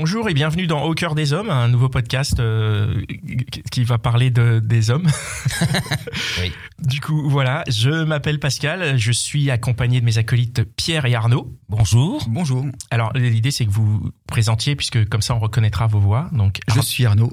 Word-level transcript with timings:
Bonjour 0.00 0.28
et 0.28 0.32
bienvenue 0.32 0.68
dans 0.68 0.84
Au 0.84 0.94
cœur 0.94 1.16
des 1.16 1.32
hommes, 1.32 1.50
un 1.50 1.66
nouveau 1.66 1.88
podcast 1.88 2.38
euh, 2.38 3.02
qui 3.72 3.82
va 3.82 3.98
parler 3.98 4.30
de, 4.30 4.60
des 4.60 4.90
hommes. 4.90 5.08
Oui. 6.40 6.52
Du 6.78 7.00
coup, 7.00 7.28
voilà, 7.28 7.64
je 7.68 8.04
m'appelle 8.04 8.38
Pascal, 8.38 8.96
je 8.96 9.10
suis 9.10 9.50
accompagné 9.50 10.00
de 10.00 10.04
mes 10.04 10.18
acolytes 10.18 10.62
Pierre 10.76 11.04
et 11.06 11.16
Arnaud. 11.16 11.52
Bonjour. 11.68 12.24
Bonjour, 12.28 12.64
Alors, 12.92 13.12
l'idée 13.14 13.50
c'est 13.50 13.66
que 13.66 13.70
vous 13.70 13.84
vous 13.84 14.10
présentiez 14.28 14.76
puisque 14.76 15.08
comme 15.08 15.20
ça 15.20 15.34
on 15.34 15.40
reconnaîtra 15.40 15.88
vos 15.88 15.98
voix. 15.98 16.28
Donc, 16.32 16.60
je 16.72 16.80
suis 16.80 17.04
Arnaud. 17.04 17.32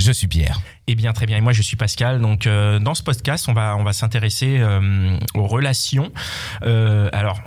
Je 0.00 0.10
suis 0.10 0.26
Pierre. 0.26 0.60
Eh 0.92 0.96
bien, 0.96 1.12
très 1.12 1.24
bien. 1.24 1.36
Et 1.36 1.40
moi, 1.40 1.52
je 1.52 1.62
suis 1.62 1.76
Pascal. 1.76 2.20
Donc, 2.20 2.48
euh, 2.48 2.80
dans 2.80 2.94
ce 2.94 3.04
podcast, 3.04 3.46
on 3.48 3.52
va 3.52 3.76
on 3.76 3.84
va 3.84 3.92
s'intéresser 3.92 4.56
euh, 4.58 5.16
aux 5.34 5.46
relations. 5.46 6.10
Euh, 6.64 7.08
alors, 7.12 7.38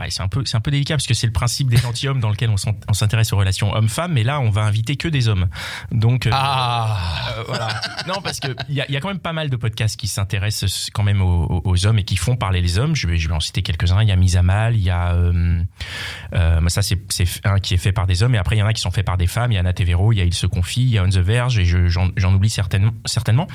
ouais, 0.00 0.06
c'est 0.08 0.20
un 0.22 0.26
peu 0.26 0.42
c'est 0.44 0.56
un 0.56 0.60
peu 0.60 0.72
délicat 0.72 0.94
parce 0.96 1.06
que 1.06 1.14
c'est 1.14 1.28
le 1.28 1.32
principe 1.32 1.68
des 1.68 1.76
gentilshommes 1.76 2.18
dans 2.18 2.28
lequel 2.28 2.50
on 2.50 2.92
s'intéresse 2.92 3.32
aux 3.32 3.36
relations 3.36 3.72
hommes-femmes. 3.72 4.12
Mais 4.14 4.24
là, 4.24 4.40
on 4.40 4.50
va 4.50 4.62
inviter 4.62 4.96
que 4.96 5.06
des 5.06 5.28
hommes. 5.28 5.46
Donc, 5.92 6.28
Ah 6.32 6.98
voilà. 7.46 7.68
Non, 8.08 8.20
parce 8.20 8.40
que 8.40 8.48
il 8.68 8.74
y 8.74 8.80
a, 8.80 8.86
il 8.88 8.94
y 8.94 8.96
a 8.96 9.00
quand 9.00 9.10
même 9.10 9.20
pas 9.20 9.32
mal 9.32 9.48
de 9.48 9.54
podcasts 9.54 9.96
qui 9.96 10.08
s'intéressent 10.08 10.90
quand 10.92 11.04
même 11.04 11.22
aux, 11.22 11.86
hommes 11.86 11.98
et 12.00 12.04
qui 12.04 12.16
font 12.16 12.34
parler 12.34 12.62
les 12.62 12.80
hommes. 12.80 12.96
Je 12.96 13.06
vais, 13.06 13.16
je 13.16 13.28
vais 13.28 13.34
en 13.34 13.38
citer 13.38 13.62
quelques-uns. 13.62 14.02
Il 14.02 14.08
y 14.08 14.12
a 14.12 14.16
Mise 14.16 14.36
à 14.36 14.42
Mal, 14.42 14.74
il 14.74 14.82
y 14.82 14.90
a 14.90 15.14
ça 16.66 16.82
c'est 16.82 16.98
un 17.44 17.60
qui 17.60 17.74
est 17.74 17.78
fait 17.78 17.92
par 17.92 18.08
des 18.08 18.24
hommes 18.24 18.34
et 18.34 18.38
après 18.38 18.56
il 18.56 18.58
y 18.58 18.62
en 18.62 18.66
a 18.66 18.72
qui 18.72 18.80
sont 18.82 18.90
faits 18.90 19.06
par 19.06 19.18
des 19.18 19.28
femmes. 19.28 19.52
Il 19.52 19.54
y 19.54 19.58
a 19.58 19.60
Anna 19.60 19.72
Tevero, 19.72 20.12
il 20.12 20.16
y 20.18 20.20
a 20.20 20.24
Il 20.24 20.34
se 20.34 20.46
confie, 20.48 20.82
il 20.82 20.88
y 20.90 20.98
a 20.98 21.04
On 21.04 21.08
the 21.08 21.18
Verge 21.18 21.60
et 21.60 21.64
je- 21.64 21.86
j'en 21.86 22.08
j'en 22.16 22.34
oublie 22.34 22.50
certainement. 23.04 23.46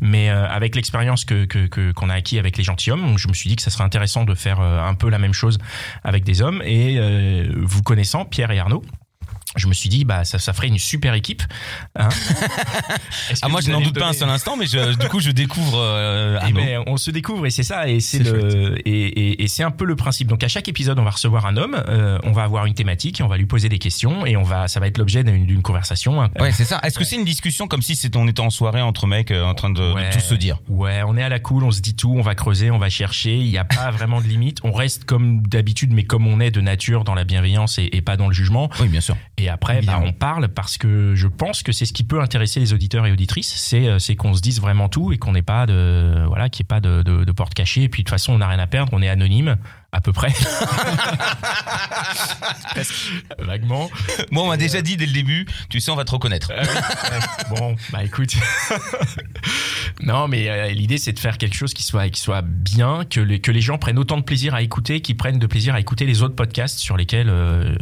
Mais 0.00 0.30
euh, 0.30 0.48
avec 0.48 0.74
l'expérience 0.74 1.24
qu'on 1.24 2.10
a 2.10 2.14
acquis 2.14 2.38
avec 2.38 2.56
les 2.56 2.64
gentilshommes, 2.64 3.18
je 3.18 3.28
me 3.28 3.34
suis 3.34 3.48
dit 3.48 3.56
que 3.56 3.62
ça 3.62 3.70
serait 3.70 3.84
intéressant 3.84 4.24
de 4.24 4.34
faire 4.34 4.60
euh, 4.60 4.80
un 4.80 4.94
peu 4.94 5.08
la 5.08 5.18
même 5.18 5.32
chose 5.32 5.58
avec 6.04 6.24
des 6.24 6.42
hommes 6.42 6.62
et 6.64 6.98
euh, 6.98 7.52
vous 7.56 7.82
connaissant 7.82 8.24
Pierre 8.24 8.50
et 8.50 8.58
Arnaud. 8.58 8.82
Je 9.56 9.66
me 9.66 9.74
suis 9.74 9.88
dit, 9.88 10.04
bah, 10.04 10.24
ça, 10.24 10.38
ça 10.38 10.52
ferait 10.52 10.68
une 10.68 10.78
super 10.78 11.14
équipe. 11.14 11.42
hein. 11.98 12.08
Ah 13.42 13.48
moi 13.48 13.60
je 13.60 13.70
n'en 13.70 13.80
doute 13.80 13.98
pas 13.98 14.08
un 14.08 14.12
seul 14.12 14.28
instant, 14.28 14.56
mais 14.56 14.66
je, 14.66 14.94
du 14.96 15.08
coup 15.08 15.20
je 15.20 15.30
découvre 15.30 15.78
euh, 15.80 16.38
eh 16.48 16.52
ben, 16.52 16.82
on 16.86 16.96
se 16.96 17.10
découvre 17.10 17.46
et 17.46 17.50
c'est 17.50 17.62
ça 17.62 17.88
et 17.88 18.00
c'est 18.00 18.18
le 18.20 18.76
et, 18.86 19.06
et, 19.06 19.42
et 19.42 19.48
c'est 19.48 19.62
un 19.62 19.70
peu 19.70 19.84
le 19.84 19.96
principe. 19.96 20.28
Donc 20.28 20.42
à 20.44 20.48
chaque 20.48 20.68
épisode, 20.68 20.98
on 20.98 21.02
va 21.04 21.10
recevoir 21.10 21.46
un 21.46 21.56
homme, 21.56 21.76
euh, 21.88 22.18
on 22.24 22.32
va 22.32 22.44
avoir 22.44 22.66
une 22.66 22.74
thématique 22.74 23.20
et 23.20 23.22
on 23.22 23.28
va 23.28 23.36
lui 23.36 23.46
poser 23.46 23.68
des 23.68 23.78
questions 23.78 24.26
et 24.26 24.36
on 24.36 24.42
va 24.42 24.68
ça 24.68 24.80
va 24.80 24.86
être 24.86 24.98
l'objet 24.98 25.24
d'une 25.24 25.62
conversation. 25.62 26.22
hein. 26.22 26.30
Ouais, 26.38 26.52
c'est 26.52 26.64
ça. 26.64 26.80
Est-ce 26.82 26.98
que 26.98 27.04
c'est 27.04 27.16
une 27.16 27.24
discussion 27.24 27.68
comme 27.68 27.82
si 27.82 27.96
c'était 27.96 28.16
on 28.16 28.28
était 28.28 28.40
en 28.40 28.50
soirée 28.50 28.82
entre 28.82 29.06
mecs 29.06 29.30
euh, 29.30 29.44
en 29.44 29.54
train 29.54 29.70
de, 29.70 30.10
tout 30.12 30.20
se 30.20 30.34
dire? 30.34 30.58
Ouais, 30.68 31.02
on 31.06 31.16
est 31.16 31.22
à 31.22 31.28
la 31.28 31.38
cool, 31.38 31.64
on 31.64 31.70
se 31.70 31.80
dit 31.80 31.94
tout, 31.96 32.14
on 32.16 32.22
va 32.22 32.34
creuser, 32.34 32.70
on 32.70 32.78
va 32.78 32.88
chercher. 32.90 33.36
Il 33.36 33.48
n'y 33.48 33.58
a 33.58 33.64
pas 33.64 33.90
vraiment 33.92 34.20
de 34.20 34.26
limite. 34.26 34.58
On 34.64 34.72
reste 34.72 35.04
comme 35.04 35.42
d'habitude, 35.46 35.92
mais 35.92 36.04
comme 36.04 36.26
on 36.26 36.40
est 36.40 36.50
de 36.50 36.60
nature, 36.60 37.04
dans 37.04 37.14
la 37.14 37.24
bienveillance 37.24 37.78
et, 37.78 37.88
et 37.92 38.02
pas 38.02 38.16
dans 38.16 38.28
le 38.28 38.34
jugement. 38.34 38.70
Oui, 38.80 38.88
bien 38.88 39.00
sûr. 39.00 39.16
Et 39.38 39.45
après, 39.48 39.82
bah, 39.82 40.00
on 40.02 40.12
parle 40.12 40.48
parce 40.48 40.78
que 40.78 41.14
je 41.14 41.28
pense 41.28 41.62
que 41.62 41.72
c'est 41.72 41.84
ce 41.84 41.92
qui 41.92 42.04
peut 42.04 42.20
intéresser 42.20 42.60
les 42.60 42.72
auditeurs 42.72 43.06
et 43.06 43.12
auditrices, 43.12 43.54
c'est 43.56 43.88
euh, 43.88 43.98
c'est 43.98 44.16
qu'on 44.16 44.34
se 44.34 44.40
dise 44.40 44.60
vraiment 44.60 44.88
tout 44.88 45.12
et 45.12 45.18
qu'on 45.18 45.32
n'ait 45.32 45.42
pas 45.42 45.66
de 45.66 46.24
voilà, 46.26 46.48
qu'il 46.48 46.64
n'y 46.64 46.66
ait 46.66 46.74
pas 46.74 46.80
de, 46.80 47.02
de, 47.02 47.24
de 47.24 47.32
porte 47.32 47.54
cachée. 47.54 47.84
Et 47.84 47.88
puis 47.88 48.02
de 48.02 48.06
toute 48.06 48.10
façon, 48.10 48.32
on 48.32 48.38
n'a 48.38 48.48
rien 48.48 48.58
à 48.58 48.66
perdre, 48.66 48.92
on 48.94 49.02
est 49.02 49.08
anonyme 49.08 49.56
à 49.92 50.00
peu 50.00 50.12
près. 50.12 50.28
Vaguement. 53.38 53.88
Moi 54.30 54.42
on 54.44 54.48
m'a 54.48 54.56
déjà 54.56 54.82
dit 54.82 54.96
dès 54.96 55.06
le 55.06 55.12
début, 55.12 55.46
tu 55.70 55.80
sais 55.80 55.90
on 55.90 55.96
va 55.96 56.04
te 56.04 56.10
reconnaître. 56.10 56.50
Ouais. 56.50 56.62
Bon, 57.56 57.76
bah 57.90 58.04
écoute. 58.04 58.34
non, 60.02 60.28
mais 60.28 60.48
euh, 60.48 60.68
l'idée 60.70 60.98
c'est 60.98 61.12
de 61.12 61.18
faire 61.18 61.38
quelque 61.38 61.54
chose 61.54 61.72
qui 61.72 61.82
soit 61.82 62.08
qui 62.10 62.20
soit 62.20 62.42
bien, 62.42 63.04
que 63.08 63.20
les 63.20 63.40
que 63.40 63.50
les 63.50 63.60
gens 63.60 63.78
prennent 63.78 63.98
autant 63.98 64.16
de 64.16 64.22
plaisir 64.22 64.54
à 64.54 64.62
écouter, 64.62 65.00
qu'ils 65.00 65.16
prennent 65.16 65.38
de 65.38 65.46
plaisir 65.46 65.74
à 65.74 65.80
écouter 65.80 66.04
les 66.04 66.22
autres 66.22 66.34
podcasts 66.34 66.78
sur 66.78 66.96
lesquels 66.96 67.28
euh, 67.30 67.74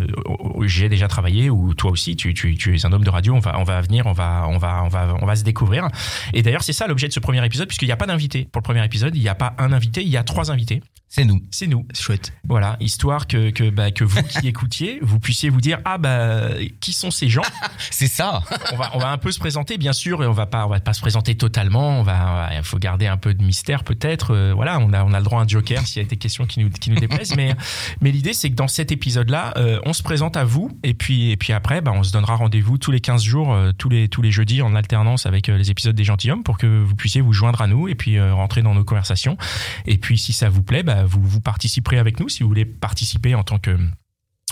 j'ai 0.62 0.88
déjà 0.88 1.08
travaillé 1.08 1.50
ou 1.50 1.74
toi 1.74 1.90
aussi 1.90 2.16
tu, 2.16 2.34
tu 2.34 2.56
tu 2.56 2.76
es 2.76 2.86
un 2.86 2.92
homme 2.92 3.04
de 3.04 3.10
radio. 3.10 3.34
On 3.34 3.40
va 3.40 3.58
on 3.58 3.64
va 3.64 3.80
venir, 3.80 4.06
on 4.06 4.12
va 4.12 4.46
on 4.48 4.58
va 4.58 4.82
on 4.84 4.88
va 4.88 5.16
on 5.20 5.26
va 5.26 5.36
se 5.36 5.44
découvrir. 5.44 5.88
Et 6.32 6.42
d'ailleurs 6.42 6.62
c'est 6.62 6.72
ça 6.72 6.86
l'objet 6.86 7.08
de 7.08 7.12
ce 7.12 7.20
premier 7.20 7.44
épisode 7.44 7.66
puisqu'il 7.68 7.86
n'y 7.86 7.92
a 7.92 7.96
pas 7.96 8.06
d'invité 8.06 8.48
pour 8.52 8.60
le 8.60 8.64
premier 8.64 8.84
épisode. 8.84 9.16
Il 9.16 9.22
n'y 9.22 9.28
a 9.28 9.34
pas 9.34 9.54
un 9.58 9.72
invité, 9.72 10.02
il 10.02 10.08
y 10.08 10.16
a 10.16 10.22
trois 10.22 10.50
invités. 10.50 10.82
C'est 11.14 11.24
nous. 11.24 11.40
C'est 11.52 11.68
nous. 11.68 11.86
Chouette. 11.94 12.32
Voilà, 12.48 12.76
histoire 12.80 13.28
que 13.28 13.50
que 13.50 13.70
bah, 13.70 13.92
que 13.92 14.02
vous 14.02 14.20
qui 14.24 14.48
écoutiez, 14.48 14.98
vous 15.00 15.20
puissiez 15.20 15.48
vous 15.48 15.60
dire 15.60 15.78
ah 15.84 15.96
bah 15.96 16.48
qui 16.80 16.92
sont 16.92 17.12
ces 17.12 17.28
gens 17.28 17.44
C'est 17.90 18.08
ça. 18.08 18.42
on 18.72 18.76
va 18.76 18.90
on 18.94 18.98
va 18.98 19.10
un 19.10 19.18
peu 19.18 19.30
se 19.30 19.38
présenter 19.38 19.78
bien 19.78 19.92
sûr 19.92 20.24
et 20.24 20.26
on 20.26 20.32
va 20.32 20.46
pas 20.46 20.66
on 20.66 20.68
va 20.68 20.80
pas 20.80 20.92
se 20.92 21.00
présenter 21.00 21.36
totalement 21.36 22.00
on 22.00 22.02
va 22.02 22.50
il 22.56 22.64
faut 22.64 22.78
garder 22.78 23.06
un 23.06 23.16
peu 23.16 23.32
de 23.32 23.44
mystère 23.44 23.84
peut-être 23.84 24.34
Euh, 24.34 24.52
voilà 24.56 24.80
on 24.80 24.92
a 24.92 25.04
on 25.04 25.12
a 25.12 25.18
le 25.18 25.24
droit 25.24 25.38
à 25.38 25.44
un 25.44 25.46
joker 25.46 25.86
s'il 25.86 26.02
y 26.02 26.04
a 26.04 26.08
des 26.08 26.16
questions 26.16 26.46
qui 26.46 26.58
nous 26.58 26.70
qui 26.70 26.90
nous 26.90 26.96
déplaisent 26.96 27.36
mais 27.36 27.54
mais 28.00 28.10
l'idée 28.10 28.32
c'est 28.32 28.50
que 28.50 28.56
dans 28.56 28.66
cet 28.66 28.90
épisode 28.90 29.30
là 29.30 29.54
on 29.86 29.92
se 29.92 30.02
présente 30.02 30.36
à 30.36 30.42
vous 30.44 30.76
et 30.82 30.94
puis 30.94 31.30
et 31.30 31.36
puis 31.36 31.52
après 31.52 31.80
bah, 31.80 31.92
on 31.94 32.02
se 32.02 32.10
donnera 32.10 32.34
rendez-vous 32.34 32.76
tous 32.76 32.90
les 32.90 33.00
15 33.00 33.22
jours 33.22 33.52
euh, 33.52 33.70
tous 33.76 33.88
les 33.88 34.08
tous 34.08 34.20
les 34.22 34.32
jeudis 34.32 34.62
en 34.62 34.74
alternance 34.74 35.26
avec 35.26 35.48
euh, 35.48 35.56
les 35.56 35.70
épisodes 35.70 35.94
des 35.94 36.02
gentilshommes 36.04 36.42
pour 36.42 36.58
que 36.58 36.66
vous 36.66 36.96
puissiez 36.96 37.20
vous 37.20 37.32
joindre 37.32 37.60
à 37.62 37.68
nous 37.68 37.86
et 37.86 37.94
puis 37.94 38.18
euh, 38.18 38.34
rentrer 38.34 38.62
dans 38.62 38.74
nos 38.74 38.82
conversations 38.84 39.36
et 39.86 39.96
puis 39.96 40.18
si 40.18 40.32
ça 40.32 40.48
vous 40.48 40.62
plaît 40.64 40.82
bah, 40.82 41.03
vous 41.06 41.22
vous 41.22 41.40
participerez 41.40 41.98
avec 41.98 42.20
nous 42.20 42.28
si 42.28 42.42
vous 42.42 42.48
voulez 42.48 42.64
participer 42.64 43.34
en 43.34 43.42
tant 43.44 43.58
que 43.58 43.76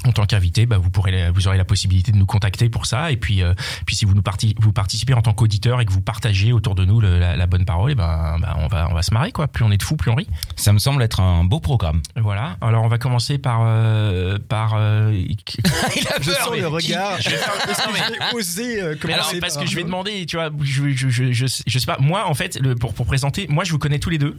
en 0.04 0.10
tant 0.10 0.26
qu'invité, 0.26 0.66
bah, 0.66 0.78
vous 0.78 0.90
pourrez, 0.90 1.30
vous 1.30 1.46
aurez 1.46 1.56
la 1.56 1.64
possibilité 1.64 2.10
de 2.10 2.16
nous 2.16 2.26
contacter 2.26 2.68
pour 2.68 2.86
ça. 2.86 3.12
Et 3.12 3.16
puis, 3.16 3.40
euh, 3.40 3.54
puis 3.86 3.94
si 3.94 4.04
vous 4.04 4.14
nous 4.14 4.22
parti- 4.22 4.56
vous 4.58 4.72
participez 4.72 5.14
en 5.14 5.22
tant 5.22 5.32
qu'auditeur 5.32 5.80
et 5.80 5.84
que 5.84 5.92
vous 5.92 6.00
partagez 6.00 6.52
autour 6.52 6.74
de 6.74 6.84
nous 6.84 7.00
le- 7.00 7.20
la, 7.20 7.36
la 7.36 7.46
bonne 7.46 7.64
parole, 7.64 7.92
et 7.92 7.94
ben, 7.94 8.36
bah, 8.40 8.56
on 8.58 8.66
va, 8.66 8.88
on 8.90 8.94
va 8.94 9.02
se 9.02 9.14
marrer 9.14 9.30
quoi. 9.30 9.46
Plus 9.46 9.64
on 9.64 9.70
est 9.70 9.76
de 9.76 9.82
fous, 9.84 9.94
plus 9.94 10.10
on 10.10 10.16
rit. 10.16 10.26
Ça 10.56 10.72
me 10.72 10.80
semble 10.80 11.04
être 11.04 11.20
un 11.20 11.44
beau 11.44 11.60
programme. 11.60 12.02
Voilà. 12.16 12.56
Alors 12.60 12.82
on 12.82 12.88
va 12.88 12.98
commencer 12.98 13.38
par, 13.38 13.60
euh, 13.62 14.40
par. 14.40 14.72
euh, 14.74 15.12
Il 15.16 16.08
a 16.08 16.20
Je 16.20 16.30
sens 16.32 16.48
mais 16.50 16.56
le 16.62 16.66
qui- 16.80 16.94
regard. 16.94 17.18
Est-ce 17.20 17.28
que 17.28 18.14
j'ai 18.32 18.36
osé 18.36 18.82
euh, 18.82 18.96
commencer 18.96 19.14
Alors 19.20 19.32
parce 19.40 19.54
par 19.54 19.62
que 19.64 19.70
je 19.70 19.76
vais 19.76 19.84
demander, 19.84 20.26
tu 20.26 20.34
vois, 20.36 20.50
je, 20.62 20.88
je, 20.96 21.10
je, 21.10 21.30
je, 21.32 21.46
je 21.64 21.78
sais 21.78 21.86
pas. 21.86 21.98
Moi, 22.00 22.26
en 22.26 22.34
fait, 22.34 22.58
le, 22.60 22.74
pour 22.74 22.92
pour 22.92 23.06
présenter, 23.06 23.46
moi, 23.48 23.62
je 23.62 23.70
vous 23.70 23.78
connais 23.78 24.00
tous 24.00 24.10
les 24.10 24.18
deux. 24.18 24.34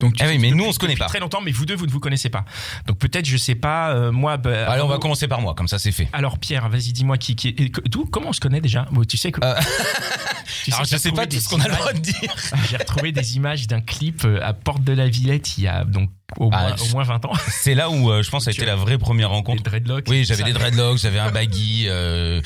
Donc, 0.00 0.14
tu 0.16 0.24
Ah 0.24 0.28
oui, 0.28 0.38
mais 0.38 0.50
nous 0.50 0.64
on 0.64 0.72
se 0.72 0.78
connaît 0.78 0.96
pas. 0.96 1.06
Très 1.06 1.20
longtemps, 1.20 1.40
mais 1.44 1.50
vous 1.52 1.66
deux, 1.66 1.76
vous 1.76 1.86
ne 1.86 1.90
vous 1.90 2.00
connaissez 2.00 2.30
pas. 2.30 2.44
Donc 2.86 2.98
peut-être, 2.98 3.26
je 3.26 3.36
sais 3.36 3.54
pas. 3.54 3.90
euh, 3.90 4.10
moi, 4.10 4.36
bah, 4.36 4.70
Allez, 4.70 4.82
on 4.82 4.88
va 4.88 4.98
commencer 4.98 5.28
par 5.28 5.40
moi, 5.40 5.54
comme 5.54 5.68
ça 5.68 5.78
c'est 5.78 5.92
fait. 5.92 6.08
Alors 6.12 6.38
Pierre, 6.38 6.68
vas-y, 6.68 6.92
dis-moi 6.92 7.18
qui, 7.18 7.36
qui 7.36 7.48
est. 7.48 7.88
D'où 7.88 8.06
Comment 8.06 8.30
on 8.30 8.32
se 8.32 8.40
connaît 8.40 8.60
déjà? 8.60 8.86
Bon, 8.90 9.04
Tu 9.04 9.16
sais 9.16 9.30
que. 9.30 9.40
Euh, 9.44 9.54
tu 10.64 10.72
Alors 10.72 10.82
que 10.82 10.88
je 10.88 10.96
sais 10.96 11.12
pas 11.12 11.26
tout 11.26 11.36
ce 11.38 11.48
des 11.48 11.54
qu'on 11.54 11.60
a 11.60 11.68
le 11.68 11.74
droit 11.74 11.92
de 11.92 11.98
dire. 12.00 12.34
J'ai 12.70 12.76
retrouvé 12.76 13.12
des 13.12 13.36
images 13.36 13.66
d'un 13.66 13.80
clip 13.80 14.24
euh, 14.24 14.40
à 14.42 14.52
Porte 14.52 14.82
de 14.82 14.92
la 14.92 15.08
Villette 15.08 15.58
il 15.58 15.64
y 15.64 15.68
a 15.68 15.84
donc 15.84 16.10
au 16.38 16.48
moins, 16.50 16.74
Ah, 16.78 16.82
au 16.82 16.88
moins 16.92 17.02
20 17.02 17.24
ans. 17.24 17.32
C'est 17.48 17.74
là 17.74 17.90
où 17.90 18.10
euh, 18.10 18.22
je 18.22 18.30
pense 18.30 18.44
ça 18.44 18.50
a 18.50 18.52
été 18.52 18.64
la 18.64 18.76
vraie 18.76 18.98
première 18.98 19.28
Des 19.28 19.34
rencontre. 19.34 19.62
dreadlocks. 19.64 20.06
Oui, 20.08 20.24
j'avais 20.24 20.44
des 20.44 20.52
dreadlocks, 20.52 20.98
j'avais 20.98 21.18
un 21.18 21.30
baggy. 21.30 21.86
Euh, 21.88 22.40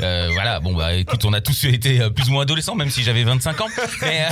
euh, 0.00 0.28
voilà, 0.32 0.58
bon 0.60 0.74
bah 0.74 0.94
écoute, 0.94 1.24
on 1.24 1.32
a 1.32 1.40
tous 1.40 1.64
été 1.64 2.10
plus 2.10 2.28
ou 2.28 2.32
moins 2.32 2.42
adolescents, 2.42 2.74
même 2.74 2.90
si 2.90 3.02
j'avais 3.04 3.22
25 3.24 3.60
ans. 3.60 3.68
Mais, 4.02 4.26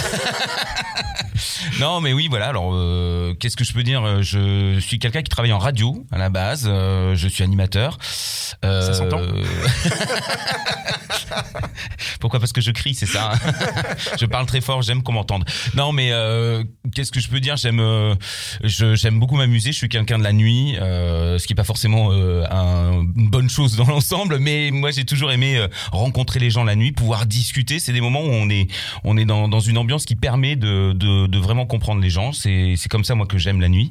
non, 1.80 2.00
mais 2.00 2.12
oui, 2.12 2.26
voilà. 2.28 2.48
Alors, 2.48 2.70
euh, 2.74 3.34
qu'est-ce 3.34 3.56
que 3.56 3.64
je 3.64 3.72
peux 3.72 3.82
dire 3.82 4.22
Je 4.22 4.78
suis 4.80 4.98
quelqu'un 4.98 5.22
qui 5.22 5.30
travaille 5.30 5.52
en 5.52 5.58
radio 5.58 6.04
à 6.10 6.18
la 6.18 6.28
base. 6.30 6.64
euh, 6.66 7.14
je 7.14 7.28
suis 7.28 7.44
animateur. 7.44 7.98
Euh, 8.64 8.80
Ça 8.82 8.94
s'entend 8.94 9.20
Pourquoi? 12.20 12.40
Parce 12.40 12.52
que 12.52 12.60
je 12.60 12.70
crie, 12.70 12.94
c'est 12.94 13.06
ça. 13.06 13.32
hein 13.32 13.52
je 14.20 14.26
parle 14.26 14.46
très 14.46 14.60
fort, 14.60 14.82
j'aime 14.82 15.02
qu'on 15.02 15.12
m'entende. 15.12 15.44
Non, 15.74 15.92
mais 15.92 16.10
euh, 16.12 16.64
qu'est-ce 16.94 17.12
que 17.12 17.20
je 17.20 17.28
peux 17.28 17.40
dire? 17.40 17.56
J'aime, 17.56 17.80
euh, 17.80 18.14
je- 18.64 18.94
j'aime 18.94 19.18
beaucoup 19.20 19.36
m'amuser. 19.36 19.72
Je 19.72 19.76
suis 19.76 19.88
quelqu'un 19.88 20.18
de 20.18 20.24
la 20.24 20.32
nuit, 20.32 20.76
euh, 20.80 21.38
ce 21.38 21.46
qui 21.46 21.52
est 21.52 21.56
pas 21.56 21.64
forcément 21.64 22.08
euh, 22.12 22.44
un- 22.50 23.02
une 23.16 23.28
bonne 23.28 23.50
chose 23.50 23.76
dans 23.76 23.86
l'ensemble, 23.86 24.38
mais 24.38 24.70
moi 24.72 24.90
j'ai 24.90 25.04
toujours 25.04 25.30
aimé 25.32 25.56
euh, 25.58 25.68
rencontrer 25.92 26.40
les 26.40 26.50
gens 26.50 26.64
la 26.64 26.74
nuit, 26.76 26.92
pouvoir 26.92 27.26
discuter. 27.26 27.78
C'est 27.78 27.92
des 27.92 28.00
moments 28.00 28.22
où 28.22 28.30
on 28.30 28.48
est, 28.48 28.68
on 29.04 29.16
est 29.16 29.24
dans, 29.26 29.48
dans 29.48 29.60
une 29.60 29.78
ambiance 29.78 30.04
qui 30.04 30.16
permet 30.16 30.56
de, 30.56 30.92
de, 30.94 31.26
de 31.26 31.38
vraiment 31.38 31.65
comprendre 31.66 32.00
les 32.02 32.10
gens. 32.10 32.32
C'est, 32.32 32.74
c'est 32.76 32.88
comme 32.88 33.04
ça 33.04 33.14
moi 33.14 33.26
que 33.26 33.38
j'aime 33.38 33.60
la 33.60 33.68
nuit. 33.68 33.90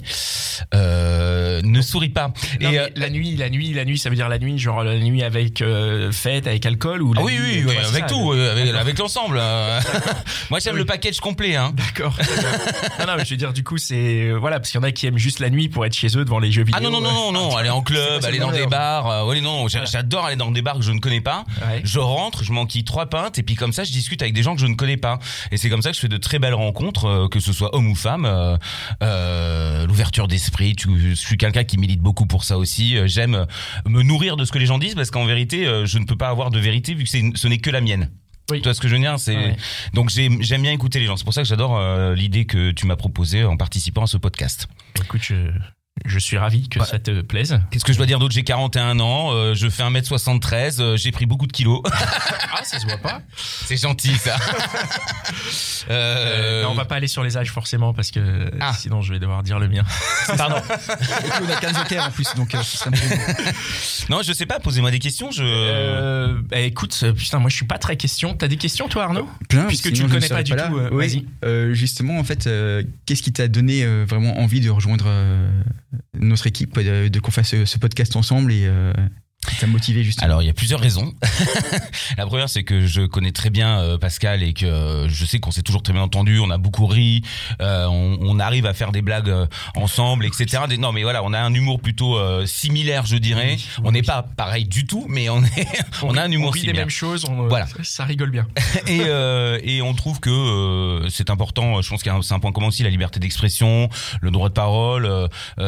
Euh, 0.74 1.62
ne 1.63 1.81
souris 1.81 2.10
pas. 2.10 2.31
Non, 2.62 2.72
Et, 2.72 2.80
euh, 2.80 2.88
la 2.95 3.10
nuit, 3.10 3.36
la 3.36 3.50
nuit, 3.50 3.74
la 3.74 3.86
nuit, 3.86 3.98
ça 3.98 4.10
veut 4.10 4.16
dire 4.16 4.30
la 4.30 4.39
nuit, 4.39 4.57
genre 4.57 4.83
la 4.83 4.98
nuit 4.98 5.24
avec 5.24 5.62
euh, 5.62 6.12
fête, 6.12 6.48
avec 6.48 6.66
alcool 6.66 7.01
ou 7.01 7.13
la 7.13 7.22
ah 7.22 7.24
oui, 7.24 7.33
nuit, 7.33 7.63
oui, 7.66 7.75
avec 7.77 8.01
ça, 8.04 8.07
tout, 8.07 8.31
avec, 8.31 8.74
avec 8.74 8.98
l'ensemble. 9.00 9.38
euh. 9.39 9.80
Moi, 10.50 10.60
j'aime 10.60 10.74
Oui. 10.74 10.80
le 10.80 10.86
package 10.86 11.19
complet. 11.19 11.56
Hein. 11.56 11.74
D'accord. 11.75 12.18
non, 13.00 13.06
non, 13.07 13.13
mais 13.18 13.25
je 13.25 13.31
veux 13.31 13.38
dire, 13.38 13.54
du 13.54 13.63
coup, 13.63 13.77
c'est 13.77 14.31
voilà, 14.31 14.60
parce 14.60 14.72
qu'il 14.72 14.80
y 14.80 14.83
en 14.83 14.88
a 14.88 14.92
qui 14.92 15.06
aiment 15.07 15.18
juste 15.18 15.39
la 15.39 15.50
nuit 15.50 15.69
pour 15.69 15.86
être 15.86 15.94
chez 15.95 16.07
eux 16.18 16.25
devant 16.25 16.39
les 16.39 16.51
jeux 16.51 16.63
vidéo. 16.63 16.75
Ah 16.80 16.83
non, 16.83 16.92
non, 16.92 17.01
non, 17.01 17.12
non, 17.12 17.31
non, 17.31 17.56
aller 17.57 17.69
en 17.69 17.81
club, 17.81 18.24
aller 18.25 18.39
dans 18.39 18.51
des 18.51 18.68
bars. 18.68 19.27
oui, 19.27 19.42
non, 19.42 19.68
j'a- 19.68 19.86
j'adore 19.86 20.25
aller 20.25 20.36
dans 20.36 20.51
des 20.51 20.62
bars 20.62 20.75
que 20.77 20.83
je 20.83 20.92
ne 20.92 21.00
connais 21.00 21.22
pas. 21.22 21.45
Je 21.83 22.00
rentre, 22.00 22.44
je 22.44 22.51
m'enquille 22.51 22.83
trois 22.83 23.07
pintes 23.07 23.38
et 23.39 23.44
puis 23.44 23.56
comme 23.56 23.74
ça, 23.74 23.83
je 23.83 23.92
discute 23.92 24.22
avec 24.22 24.33
des 24.33 24.44
gens 24.44 24.56
que 24.56 24.62
je 24.62 24.68
ne 24.68 24.75
connais 24.75 24.98
pas. 24.98 25.19
Et 25.51 25.57
c'est 25.57 25.69
comme 25.69 25.81
ça 25.81 25.89
que 25.89 25.95
je 25.95 26.01
fais 26.01 26.07
de 26.07 26.18
très 26.18 26.39
belles 26.39 26.54
rencontres, 26.54 27.27
que 27.30 27.39
ce 27.39 27.54
soit 27.54 27.65
homme 27.74 27.88
ou 27.90 27.96
femme. 27.96 28.26
euh, 28.26 28.58
euh, 29.04 29.86
L'ouverture 29.88 30.28
d'esprit, 30.28 30.76
je 30.78 31.14
suis 31.14 31.38
quelqu'un 31.38 31.64
qui 31.64 31.78
milite 31.78 32.02
beaucoup 32.02 32.26
pour 32.26 32.44
ça 32.44 32.58
aussi. 32.58 32.98
Euh, 32.98 33.08
J'aime 33.08 33.46
me 33.88 34.02
nourrir 34.04 34.36
de 34.38 34.46
ce 34.46 34.52
que 34.52 34.58
les 34.60 34.66
gens 34.66 34.78
disent 34.78 34.96
parce 34.96 35.12
qu'en 35.12 35.26
vérité, 35.26 35.66
je 35.86 35.98
ne 36.00 36.06
peux 36.06 36.16
pas 36.18 36.30
avoir 36.30 36.52
de 36.52 36.60
vérité 36.60 36.94
vu 36.94 37.04
que 37.04 37.10
ce 37.10 37.48
n'est 37.48 37.58
que 37.60 37.70
la 37.70 37.82
mienne. 37.82 38.10
Oui. 38.52 38.60
Tu 38.62 38.64
vois 38.66 38.74
ce 38.76 38.80
que 38.82 38.88
je 38.88 38.94
veux 38.96 39.02
dire 39.02 39.18
C'est 39.18 39.36
Ouais. 39.36 39.56
donc 39.94 40.10
j'ai- 40.12 40.30
j'aime 40.42 40.62
bien 40.62 40.72
écouter 40.72 41.00
les 41.00 41.06
gens. 41.08 41.18
C'est 41.18 41.24
pour 41.24 41.34
ça 41.34 41.42
que 41.42 41.48
j'adore 41.48 41.78
euh, 41.80 42.14
l'idée 42.14 42.46
que 42.46 42.72
tu 42.72 42.86
m'as 42.86 42.96
proposée 42.96 43.44
en 43.44 43.58
participant 43.58 44.04
à 44.04 44.08
ce 44.08 44.18
podcast. 44.18 44.68
Écoute, 45.04 45.22
je, 45.24 45.34
je 46.04 46.20
suis 46.20 46.38
ravi 46.38 46.68
que 46.68 46.84
ça 46.84 47.00
te 47.00 47.22
plaise. 47.22 47.60
Qu'est-ce 47.72 47.86
que 47.86 47.94
je 47.94 47.98
dois 47.98 48.06
dire 48.06 48.20
d'autre? 48.20 48.34
J'ai 48.34 48.44
41 48.44 49.00
ans, 49.00 49.32
euh, 49.32 49.54
je 49.54 49.70
fais 49.70 49.84
1m73, 49.84 50.82
euh, 50.82 50.98
j'ai 50.98 51.12
pris 51.12 51.26
beaucoup 51.26 51.48
de 51.48 51.54
kilos. 51.54 51.82
Ah, 52.58 52.64
ça 52.64 52.80
se 52.80 52.86
voit 52.86 52.98
pas. 52.98 53.20
C'est 53.36 53.76
gentil 53.76 54.16
ça. 54.16 54.38
Euh, 55.90 56.64
Non, 56.64 56.70
on 56.72 56.74
va 56.74 56.86
pas 56.86 56.96
aller 56.96 57.08
sur 57.08 57.24
les 57.24 57.38
âges 57.38 57.52
forcément 57.52 57.94
parce 57.94 58.10
que 58.10 58.50
Ah. 58.60 58.74
sinon 58.74 59.02
je 59.02 59.14
vais 59.14 59.20
devoir 59.20 59.44
dire 59.44 59.60
le 59.60 59.68
mien. 59.68 59.84
Pardon. 60.38 60.56
Et 60.58 61.30
puis 61.30 61.42
on 61.44 61.50
a 61.50 61.56
15 61.58 61.78
jokers 61.78 62.06
en 62.08 62.12
plus, 62.12 62.34
donc 62.36 62.56
euh, 62.56 62.60
un 62.86 62.92
peu- 62.92 62.98
Non, 64.10 64.22
je 64.24 64.34
sais 64.34 64.46
pas, 64.48 64.60
posez-moi 64.60 64.90
des 64.90 64.98
questions. 65.00 65.30
Je... 65.32 65.44
Euh, 65.44 66.40
bah, 66.50 66.60
écoute, 66.60 66.98
euh, 67.04 67.14
putain, 67.14 67.38
moi 67.40 67.50
je 67.52 67.56
suis 67.56 67.66
pas 67.68 67.78
très 67.78 67.98
question. 67.98 68.34
T'as 68.36 68.48
des 68.48 68.58
questions 68.58 68.88
toi 68.88 69.04
Arnaud? 69.04 69.30
Plein. 69.50 69.66
Puisque 69.66 69.90
tu 69.90 69.96
sinon 69.98 70.08
ne 70.08 70.14
connais 70.14 70.30
pas 70.30 70.42
du 70.44 70.56
là. 70.56 70.68
tout, 70.70 70.78
euh, 70.78 70.90
Oui, 70.92 71.08
vas-y. 71.08 71.26
euh, 71.44 71.74
justement, 71.74 72.18
en 72.18 72.24
fait, 72.24 72.48
euh, 72.48 72.82
qu'est-ce 73.06 73.22
qui 73.22 73.34
t'a 73.34 73.48
donné 73.48 73.84
euh, 73.84 74.06
vraiment 74.08 74.40
envie 74.40 74.62
de 74.62 74.70
rejoindre 74.72 75.06
euh, 75.08 75.48
notre 76.20 76.48
équipe, 76.48 76.80
de, 76.80 77.08
de 77.08 77.20
qu'on 77.20 77.32
fasse 77.32 77.64
ce, 77.64 77.78
podcast 77.78 78.16
ensemble 78.16 78.52
et 78.52 78.70
t'a 79.60 79.68
motivé 79.68 80.04
justement 80.04 80.26
Alors, 80.26 80.42
il 80.42 80.46
y 80.46 80.50
a 80.50 80.54
plusieurs 80.54 80.80
raisons. 80.80 81.14
La 82.18 82.26
première, 82.26 82.50
c'est 82.50 82.64
que 82.64 82.86
je 82.86 83.02
connais 83.06 83.32
très 83.32 83.50
bien 83.50 83.80
euh, 83.80 83.98
Pascal 83.98 84.44
et 84.44 84.54
que 84.54 84.66
euh, 84.66 85.10
je 85.10 85.26
sais 85.26 85.40
qu'on 85.40 85.52
s'est 85.52 85.62
toujours 85.62 85.84
très 85.84 85.94
bien 85.94 86.02
entendu. 86.02 86.40
On 86.40 86.50
a 86.50 86.58
beaucoup 86.58 86.86
ri, 86.88 87.22
euh, 87.62 87.86
on, 87.88 88.18
on 88.22 88.40
arrive 88.40 88.66
à 88.66 88.74
faire 88.74 88.92
des 88.92 89.02
blagues 89.02 89.34
ensemble, 89.76 90.26
etc. 90.26 90.64
Des- 90.70 90.78
non, 90.78 90.92
mais 90.92 91.04
voilà, 91.04 91.24
on 91.24 91.34
a 91.34 91.40
un 91.40 91.54
humour 91.54 91.80
plutôt 91.80 92.18
similaire, 92.46 93.06
je 93.06 93.18
dirais. 93.18 93.56
Oui, 93.58 93.66
on 93.84 93.92
n'est 93.92 94.00
oui. 94.00 94.06
pas 94.06 94.24
pareil 94.24 94.66
du 94.66 94.86
tout, 94.86 95.06
mais 95.10 95.30
on 95.30 95.44
est, 95.44 95.68
on 96.02 96.16
a 96.18 96.24
un 96.24 96.32
humour 96.32 96.50
on 96.50 96.52
rit 96.52 96.60
des 96.62 96.66
similaire. 96.68 96.82
mêmes 96.86 96.90
choses. 96.90 97.26
On, 97.30 97.48
Voilà. 97.48 97.68
ça, 97.68 97.76
ça 97.84 98.06
rigole 98.06 98.32
bien. 98.32 98.48
et, 98.88 99.02
et 99.64 99.82
on 99.82 99.94
trouve 99.94 100.20
que 100.20 101.06
c'est 101.10 101.30
important. 101.30 101.82
Je 101.82 101.90
pense 101.90 102.02
qu'il 102.04 102.12
y 102.12 102.16
a 102.16 102.18
un- 102.18 102.22
c'est 102.22 102.34
un 102.34 102.40
point 102.40 102.52
commun 102.52 102.68
aussi, 102.68 102.84
la 102.84 102.90
liberté 102.90 103.20
d'expression, 103.20 103.90
le 104.22 104.32
droit 104.32 104.50
de 104.50 104.54
parole. 104.54 105.10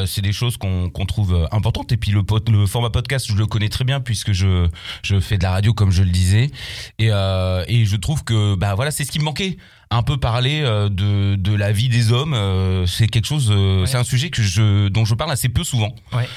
c'est 0.06 0.22
des 0.22 0.34
choses 0.34 0.58
qu'on 0.58 0.90
trouve 1.08 1.48
importantes. 1.52 1.92
Et 1.92 1.98
puis 1.98 2.12
le 2.12 2.66
format 2.66 2.90
podcast, 2.90 3.28
je 3.30 3.36
le 3.36 3.46
connais 3.46 3.67
très 3.70 3.84
bien 3.86 4.00
puisque 4.00 4.32
je 4.32 4.68
je 5.04 5.20
fais 5.20 5.38
de 5.38 5.44
la 5.44 5.52
radio 5.52 5.74
comme 5.74 5.92
je 5.92 6.04
le 6.04 6.10
disais. 6.10 6.52
Et, 7.00 7.10
euh, 7.12 7.64
et 7.68 7.86
je 7.86 7.96
trouve 7.96 8.24
que 8.24 8.56
bah 8.56 8.76
voilà, 8.76 8.92
c'est 8.92 9.06
ce 9.06 9.12
qui 9.12 9.20
me 9.20 9.26
manquait. 9.26 9.58
Un 9.90 10.04
peu 10.04 10.18
parler 10.18 10.62
euh, 10.64 10.90
de 10.90 11.36
de 11.36 11.54
la 11.54 11.72
vie 11.72 11.88
des 11.90 12.12
hommes. 12.12 12.34
euh, 12.34 12.86
c'est 12.86 13.08
quelque 13.08 13.28
chose. 13.28 13.50
Ouais. 13.52 13.86
C'est 13.86 13.98
un 13.98 14.04
sujet 14.04 14.30
que 14.30 14.42
je 14.44 14.90
dont 14.90 15.06
je 15.06 15.16
parle 15.16 15.32
assez 15.32 15.50
peu 15.50 15.64
souvent. 15.64 15.96
Ouais. 16.12 16.28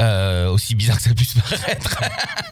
Euh, 0.00 0.48
aussi 0.48 0.74
bizarre 0.74 0.96
que 0.96 1.02
ça 1.02 1.14
puisse 1.14 1.34
paraître. 1.34 2.00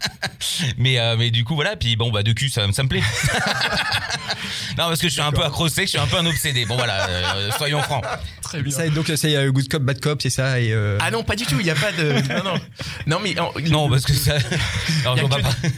mais 0.78 0.98
euh, 0.98 1.16
mais 1.18 1.30
du 1.30 1.42
coup 1.44 1.54
voilà 1.54 1.74
puis 1.76 1.96
bon 1.96 2.10
bah 2.10 2.22
de 2.22 2.32
cul 2.32 2.48
ça, 2.48 2.70
ça 2.72 2.82
me 2.82 2.88
plaît. 2.88 3.02
non 4.78 4.88
parce 4.88 5.00
que 5.00 5.08
je 5.08 5.12
suis 5.12 5.22
un 5.22 5.32
peu 5.32 5.42
accroché, 5.42 5.82
je 5.82 5.90
suis 5.90 5.98
un 5.98 6.06
peu 6.06 6.16
un 6.18 6.26
obsédé. 6.26 6.64
Bon 6.64 6.76
voilà, 6.76 7.08
euh, 7.08 7.50
soyons 7.56 7.82
francs. 7.82 8.04
Très 8.42 8.62
bien. 8.62 8.72
Ça, 8.72 8.88
donc 8.88 9.10
c'est 9.14 9.36
euh, 9.36 9.50
good 9.50 9.68
cop, 9.68 9.82
bad 9.82 10.00
cop, 10.00 10.20
c'est 10.22 10.30
ça 10.30 10.60
et 10.60 10.72
euh, 10.72 10.98
Ah 11.00 11.10
non, 11.10 11.22
pas 11.22 11.36
du 11.36 11.46
tout. 11.46 11.56
Il 11.60 11.66
y 11.66 11.70
a 11.70 11.74
pas 11.74 11.92
de. 11.92 12.12
Non, 12.34 12.44
non. 12.44 12.60
Non, 13.06 13.18
mais 13.22 13.38
en- 13.38 13.52
Non 13.68 13.88
parce 13.88 14.04
que 14.04 14.12
ça. 14.12 14.34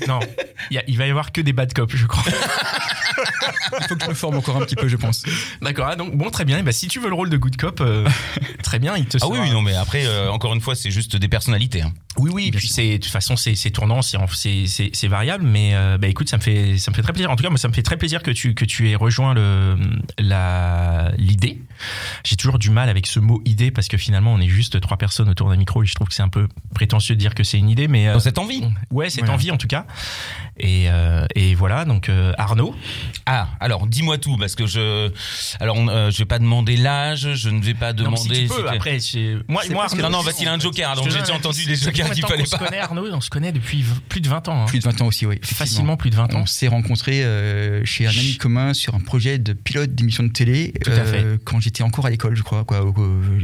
Non, 0.09 0.21
il, 0.71 0.97
va 0.99 1.07
y 1.07 1.11
avoir 1.11 1.33
que 1.33 1.41
des 1.41 1.53
bad 1.53 1.73
cops, 1.73 1.95
je 1.95 2.07
crois. 2.07 2.25
il 3.81 3.87
faut 3.89 3.97
que 3.97 4.05
je 4.05 4.11
me 4.11 4.15
forme 4.15 4.37
encore 4.37 4.57
un 4.57 4.61
petit 4.61 4.77
peu, 4.77 4.89
je 4.89 4.97
pense. 4.97 5.25
D'accord. 5.61 5.87
ah, 5.89 5.97
donc 5.97 6.17
bon, 6.17 6.31
très 6.31 6.45
bien. 6.45 6.59
Et 6.59 6.63
bah, 6.63 6.73
si 6.73 6.89
tu 6.89 7.01
veux 7.01 7.09
le 7.09 7.15
rôle 7.15 7.31
de 7.31 7.37
good 7.37 7.57
cop, 7.57 7.81
euh, 7.81 8.07
très 8.63 8.79
bien. 8.79 8.97
Il 8.97 9.07
te. 9.07 9.19
Ah 9.21 9.29
oui 9.29 9.51
non 9.51 9.63
mais 9.63 9.75
après 9.75 10.07
euh, 10.07 10.31
encore 10.31 10.55
une 10.55 10.61
fois 10.61 10.75
c'est 10.75 10.91
juste 10.91 11.17
des 11.17 11.29
personnalités. 11.29 11.83
hein. 11.83 11.93
Oui, 12.19 12.31
oui, 12.33 12.47
et 12.49 12.51
Bien 12.51 12.59
puis 12.59 12.69
c'est 12.69 12.99
de 12.99 13.03
toute 13.03 13.13
façon 13.13 13.37
c'est 13.37 13.55
c'est 13.55 13.71
tournant, 13.71 14.01
c'est 14.03 15.09
variable, 15.09 15.45
mais 15.45 15.71
euh, 15.75 15.99
bah 15.99 16.09
écoute, 16.09 16.29
ça 16.29 16.37
me 16.37 16.43
fait 16.43 16.79
ça 16.79 16.91
me 16.91 16.97
fait 16.97 17.03
très 17.03 17.13
plaisir. 17.13 17.31
En 17.31 17.37
tout 17.37 17.43
cas, 17.43 17.49
moi 17.51 17.59
ça 17.59 17.69
me 17.69 17.73
fait 17.73 17.83
très 17.83 17.97
plaisir 17.97 18.23
que 18.23 18.31
tu 18.31 18.55
que 18.55 18.65
tu 18.65 18.91
aies 18.91 18.97
rejoint 18.97 19.35
le 19.35 19.77
la 20.19 21.13
l'idée. 21.17 21.61
J'ai 22.25 22.37
toujours 22.37 22.59
du 22.59 22.71
mal 22.71 22.89
avec 22.89 23.07
ce 23.07 23.19
mot 23.19 23.41
idée 23.45 23.71
parce 23.71 23.89
que 23.89 23.97
finalement 23.97 24.33
on 24.35 24.41
est 24.41 24.49
juste 24.49 24.81
trois 24.81 24.97
personnes 24.97 25.29
autour 25.29 25.49
d'un 25.49 25.57
micro 25.57 25.83
et 25.83 25.87
je 25.87 25.95
trouve 25.95 26.09
que 26.09 26.15
c'est 26.15 26.23
un 26.23 26.29
peu 26.29 26.49
prétentieux 26.75 27.15
de 27.15 27.21
dire 27.21 27.35
que 27.35 27.43
c'est 27.45 27.59
une 27.59 27.69
idée, 27.71 27.89
mais 27.89 28.09
euh, 28.09 28.15
Dans 28.15 28.21
cette 28.21 28.39
envie. 28.39 28.63
ouais, 28.91 29.11
c'est 29.11 29.21
Voilà. 29.21 29.35
envie 29.35 29.51
en 29.51 29.57
tout 29.57 29.67
cas. 29.69 29.87
Et 30.59 30.91
euh, 30.91 31.27
et 31.35 31.55
voilà 31.55 31.85
donc 31.85 32.09
euh, 32.09 32.33
Arnaud. 32.39 32.75
Ah 33.27 33.49
alors 33.61 33.87
dis-moi 33.87 34.19
tout 34.19 34.37
parce 34.37 34.55
que 34.55 34.67
je 34.67 35.11
alors 35.61 35.77
on, 35.77 35.89
euh, 35.89 36.11
je 36.11 36.19
vais 36.19 36.25
pas 36.25 36.39
demander 36.39 36.77
l'âge, 36.77 37.35
je 37.35 37.49
ne 37.51 37.61
vais 37.63 37.75
pas 37.75 37.93
Non, 37.93 38.11
mais 38.11 38.17
si 38.17 38.29
demander. 38.29 38.43
tu 38.43 38.49
peux, 38.49 38.69
si- 38.69 38.75
après 38.77 39.01
c'est 39.01 39.37
moi 39.49 39.63
C'est 39.65 39.73
moi 39.73 39.85
Arnaud, 39.85 40.03
Non 40.03 40.11
non 40.11 40.25
parce 40.25 40.37
qu'il 40.37 40.49
a 40.49 40.53
un 40.53 40.59
joker 40.59 40.95
donc 40.97 41.09
j'ai 41.11 41.21
déjà 41.21 41.35
entendu 41.35 41.65
des 41.65 41.77
jokers 41.77 42.11
qu'il 42.11 42.27
fallait 42.27 42.43
qu'on 42.43 42.47
se 42.47 42.57
pas. 42.57 42.65
connaît 42.65 42.79
Arnaud, 42.81 43.07
on 43.13 43.21
se 43.21 43.31
connaît 43.31 43.53
depuis 43.53 43.85
plus 44.09 44.21
de 44.21 44.29
20 44.29 44.49
ans. 44.49 44.63
hein. 44.63 44.67
Plus 44.67 44.79
de 44.81 44.85
20 44.85 45.01
ans 45.03 45.07
aussi, 45.07 45.27
oui. 45.27 45.39
Facilement 45.45 45.97
plus 45.97 46.11
de 46.11 46.17
20 46.17 46.35
ans. 46.35 46.41
On 46.43 46.47
s'est 46.47 46.69
rencontrés 46.69 47.25
euh, 47.25 47.85
chez 47.85 48.07
un 48.07 48.11
ami 48.11 48.37
commun 48.39 48.75
sur 48.75 48.95
un 48.95 49.01
projet 49.01 49.39
de 49.39 49.53
pilote 49.53 49.95
d'émission 49.95 50.23
de 50.25 50.29
télé 50.31 50.73
Tout 50.85 50.91
à 50.91 51.05
fait. 51.05 51.23
euh, 51.23 51.37
quand 51.45 51.61
j'étais 51.61 51.83
encore 51.83 52.07
à 52.07 52.11
l'école, 52.11 52.35
je 52.37 52.43
crois, 52.43 52.65
quoi, 52.65 52.83
au, 52.85 52.95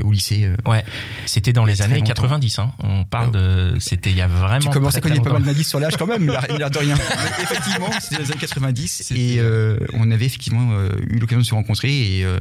au 0.03 0.13
lycée. 0.13 0.45
euh. 0.45 0.57
Ouais, 0.71 0.85
c'était 1.27 1.53
dans 1.53 1.65
les 1.65 1.83
années 1.83 1.95
longtemps. 1.99 2.07
90. 2.15 2.59
Hein. 2.59 2.73
On 2.83 3.05
parle 3.05 3.31
de, 3.33 3.75
c'était 3.79 4.11
il 4.11 4.17
y 4.17 4.21
a 4.23 4.27
vraiment. 4.29 4.61
Tu 4.61 4.69
commences 4.71 4.97
à 4.97 5.01
connaître 5.01 5.23
pas 5.23 5.33
mal 5.35 5.43
d'indices 5.43 5.69
sur 5.69 5.79
l'âge 5.81 5.97
quand 5.97 6.07
même, 6.07 6.27
l'air 6.27 6.45
l'air 6.59 6.71
de 6.71 6.79
rien. 6.79 6.95
Effectivement, 7.43 7.91
c'était 8.01 8.17
dans 8.17 8.23
les 8.23 8.31
années 8.33 8.41
90 8.41 9.13
et 9.15 9.39
euh, 9.69 9.87
on 9.93 10.11
avait 10.11 10.27
effectivement 10.27 10.71
euh, 10.73 10.91
eu 11.09 11.19
l'occasion 11.19 11.41
de 11.41 11.47
se 11.47 11.55
rencontrer 11.55 12.19
et 12.19 12.25
euh, 12.25 12.39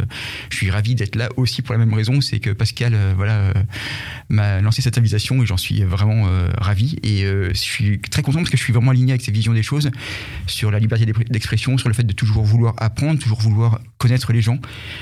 je 0.49 0.57
suis 0.57 0.71
ravi 0.71 0.95
d'être 0.95 1.15
là 1.15 1.29
aussi 1.37 1.61
pour 1.61 1.73
la 1.73 1.79
même 1.79 1.93
raison, 1.93 2.21
c'est 2.21 2.39
que 2.39 2.49
Pascal 2.51 2.95
voilà 3.15 3.53
m'a 4.29 4.61
lancé 4.61 4.81
cette 4.81 4.97
invitation 4.97 5.41
et 5.43 5.45
j'en 5.45 5.57
suis 5.57 5.83
vraiment 5.83 6.29
ravi 6.57 6.97
et 7.03 7.23
je 7.23 7.53
suis 7.53 7.99
très 7.99 8.21
content 8.21 8.39
parce 8.39 8.49
que 8.49 8.57
je 8.57 8.63
suis 8.63 8.73
vraiment 8.73 8.91
aligné 8.91 9.11
avec 9.11 9.21
ses 9.21 9.31
visions 9.31 9.53
des 9.53 9.63
choses 9.63 9.91
sur 10.47 10.71
la 10.71 10.79
liberté 10.79 11.05
d'expression, 11.05 11.77
sur 11.77 11.89
le 11.89 11.93
fait 11.93 12.03
de 12.03 12.13
toujours 12.13 12.43
vouloir 12.43 12.73
apprendre, 12.77 13.19
toujours 13.19 13.39
vouloir 13.39 13.79
connaître 13.97 14.33
les 14.33 14.41
gens. 14.41 14.59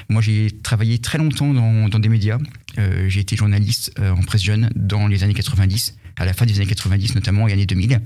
Moi, 0.09 0.21
j'ai 0.21 0.51
travaillé 0.51 0.99
très 0.99 1.17
longtemps 1.17 1.53
dans, 1.53 1.89
dans 1.89 1.99
des 1.99 2.09
médias. 2.09 2.37
J'ai 3.07 3.19
été 3.19 3.35
journaliste 3.35 3.93
en 3.99 4.21
presse 4.23 4.43
jeune 4.43 4.69
dans 4.75 5.07
les 5.07 5.23
années 5.23 5.33
90, 5.33 5.97
à 6.17 6.25
la 6.25 6.33
fin 6.33 6.45
des 6.45 6.57
années 6.57 6.67
90 6.67 7.15
notamment 7.15 7.47
et 7.47 7.53
années 7.53 7.65
2000. 7.65 8.01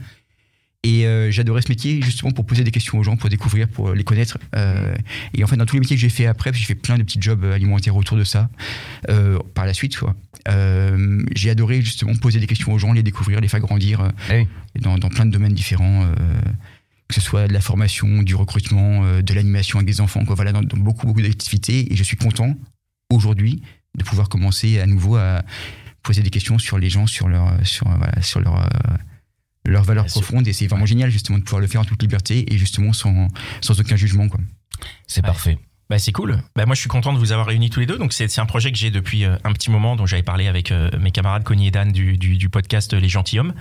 Et 0.83 1.05
euh, 1.05 1.29
j'adorais 1.29 1.61
ce 1.61 1.67
métier 1.69 2.01
justement 2.01 2.31
pour 2.31 2.45
poser 2.45 2.63
des 2.63 2.71
questions 2.71 2.97
aux 2.97 3.03
gens, 3.03 3.17
pour 3.17 3.29
découvrir, 3.29 3.67
pour 3.67 3.93
les 3.93 4.03
connaître. 4.05 4.37
Euh, 4.55 4.95
et 5.33 5.43
en 5.43 5.47
fait, 5.47 5.57
dans 5.57 5.65
tous 5.65 5.75
les 5.75 5.81
métiers 5.81 5.97
que 5.97 6.01
j'ai 6.01 6.07
fait 6.09 6.25
après, 6.25 6.51
parce 6.51 6.57
que 6.61 6.67
j'ai 6.67 6.73
fait 6.73 6.79
plein 6.79 6.97
de 6.97 7.03
petits 7.03 7.21
jobs 7.21 7.43
alimentaires 7.43 7.97
autour 7.97 8.15
de 8.17 8.23
ça, 8.23 8.49
euh, 9.09 9.37
par 9.55 9.65
la 9.65 9.73
suite, 9.73 9.97
quoi. 9.97 10.15
Euh, 10.47 11.21
j'ai 11.35 11.49
adoré 11.49 11.81
justement 11.81 12.15
poser 12.15 12.39
des 12.39 12.47
questions 12.47 12.71
aux 12.71 12.77
gens, 12.79 12.93
les 12.93 13.03
découvrir, 13.03 13.41
les 13.41 13.49
faire 13.49 13.59
grandir 13.59 13.99
euh, 13.99 14.09
Eh 14.31 14.37
oui. 14.39 14.47
dans, 14.81 14.97
dans 14.97 15.09
plein 15.09 15.25
de 15.25 15.31
domaines 15.31 15.53
différents. 15.53 16.03
euh, 16.03 16.13
que 17.09 17.15
ce 17.15 17.21
soit 17.21 17.47
de 17.47 17.53
la 17.53 17.59
formation, 17.61 18.21
du 18.21 18.35
recrutement, 18.35 19.03
euh, 19.03 19.21
de 19.23 19.33
l'animation 19.33 19.79
avec 19.79 19.87
des 19.87 19.99
enfants, 19.99 20.23
quoi. 20.25 20.35
Voilà, 20.35 20.51
dans, 20.51 20.61
dans 20.61 20.77
beaucoup, 20.77 21.07
beaucoup 21.07 21.23
d'activités. 21.23 21.91
Et 21.91 21.95
je 21.95 22.03
suis 22.03 22.15
content 22.15 22.55
aujourd'hui 23.11 23.63
de 23.97 24.03
pouvoir 24.03 24.29
commencer 24.29 24.79
à 24.79 24.85
nouveau 24.85 25.15
à 25.17 25.41
poser 26.03 26.21
des 26.21 26.29
questions 26.29 26.59
sur 26.59 26.77
les 26.77 26.89
gens, 26.89 27.07
sur 27.07 27.27
leur, 27.27 27.51
sur, 27.65 27.87
euh, 27.87 27.95
voilà, 27.97 28.21
sur 28.21 28.39
leur, 28.41 28.69
euh, 29.67 29.71
leurs 29.71 29.83
valeurs 29.83 30.05
Bien 30.05 30.11
sûr. 30.13 30.21
profondes. 30.21 30.47
Et 30.47 30.53
c'est 30.53 30.67
vraiment 30.67 30.85
génial 30.85 31.09
justement 31.09 31.37
de 31.37 31.43
pouvoir 31.43 31.61
le 31.61 31.67
faire 31.67 31.81
en 31.81 31.85
toute 31.85 32.01
liberté 32.01 32.53
et 32.53 32.57
justement 32.57 32.93
sans, 32.93 33.27
sans 33.61 33.79
aucun 33.79 33.95
jugement, 33.95 34.27
quoi. 34.29 34.39
C'est 35.07 35.21
Ouais. 35.21 35.27
parfait. 35.27 35.57
Bah, 35.89 35.97
c'est 35.97 36.11
cool. 36.11 36.37
Bah, 36.55 36.67
moi, 36.67 36.75
je 36.75 36.81
suis 36.81 36.87
content 36.87 37.13
de 37.13 37.17
vous 37.17 37.31
avoir 37.31 37.47
réunis 37.47 37.71
tous 37.71 37.79
les 37.79 37.87
deux. 37.87 37.97
Donc, 37.97 38.13
c'est 38.13 38.27
c'est 38.27 38.41
un 38.41 38.45
projet 38.45 38.71
que 38.71 38.77
j'ai 38.77 38.91
depuis 38.91 39.25
euh, 39.25 39.37
un 39.43 39.51
petit 39.53 39.71
moment, 39.71 39.95
dont 39.95 40.05
j'avais 40.05 40.21
parlé 40.21 40.47
avec 40.47 40.71
euh, 40.71 40.91
mes 40.99 41.09
camarades 41.09 41.43
Connie 41.43 41.65
et 41.69 41.71
Dan 41.71 41.91
du, 41.91 42.15
du, 42.15 42.37
du 42.37 42.47
podcast 42.47 42.93
Les 42.93 43.09
Gentilhommes. 43.09 43.55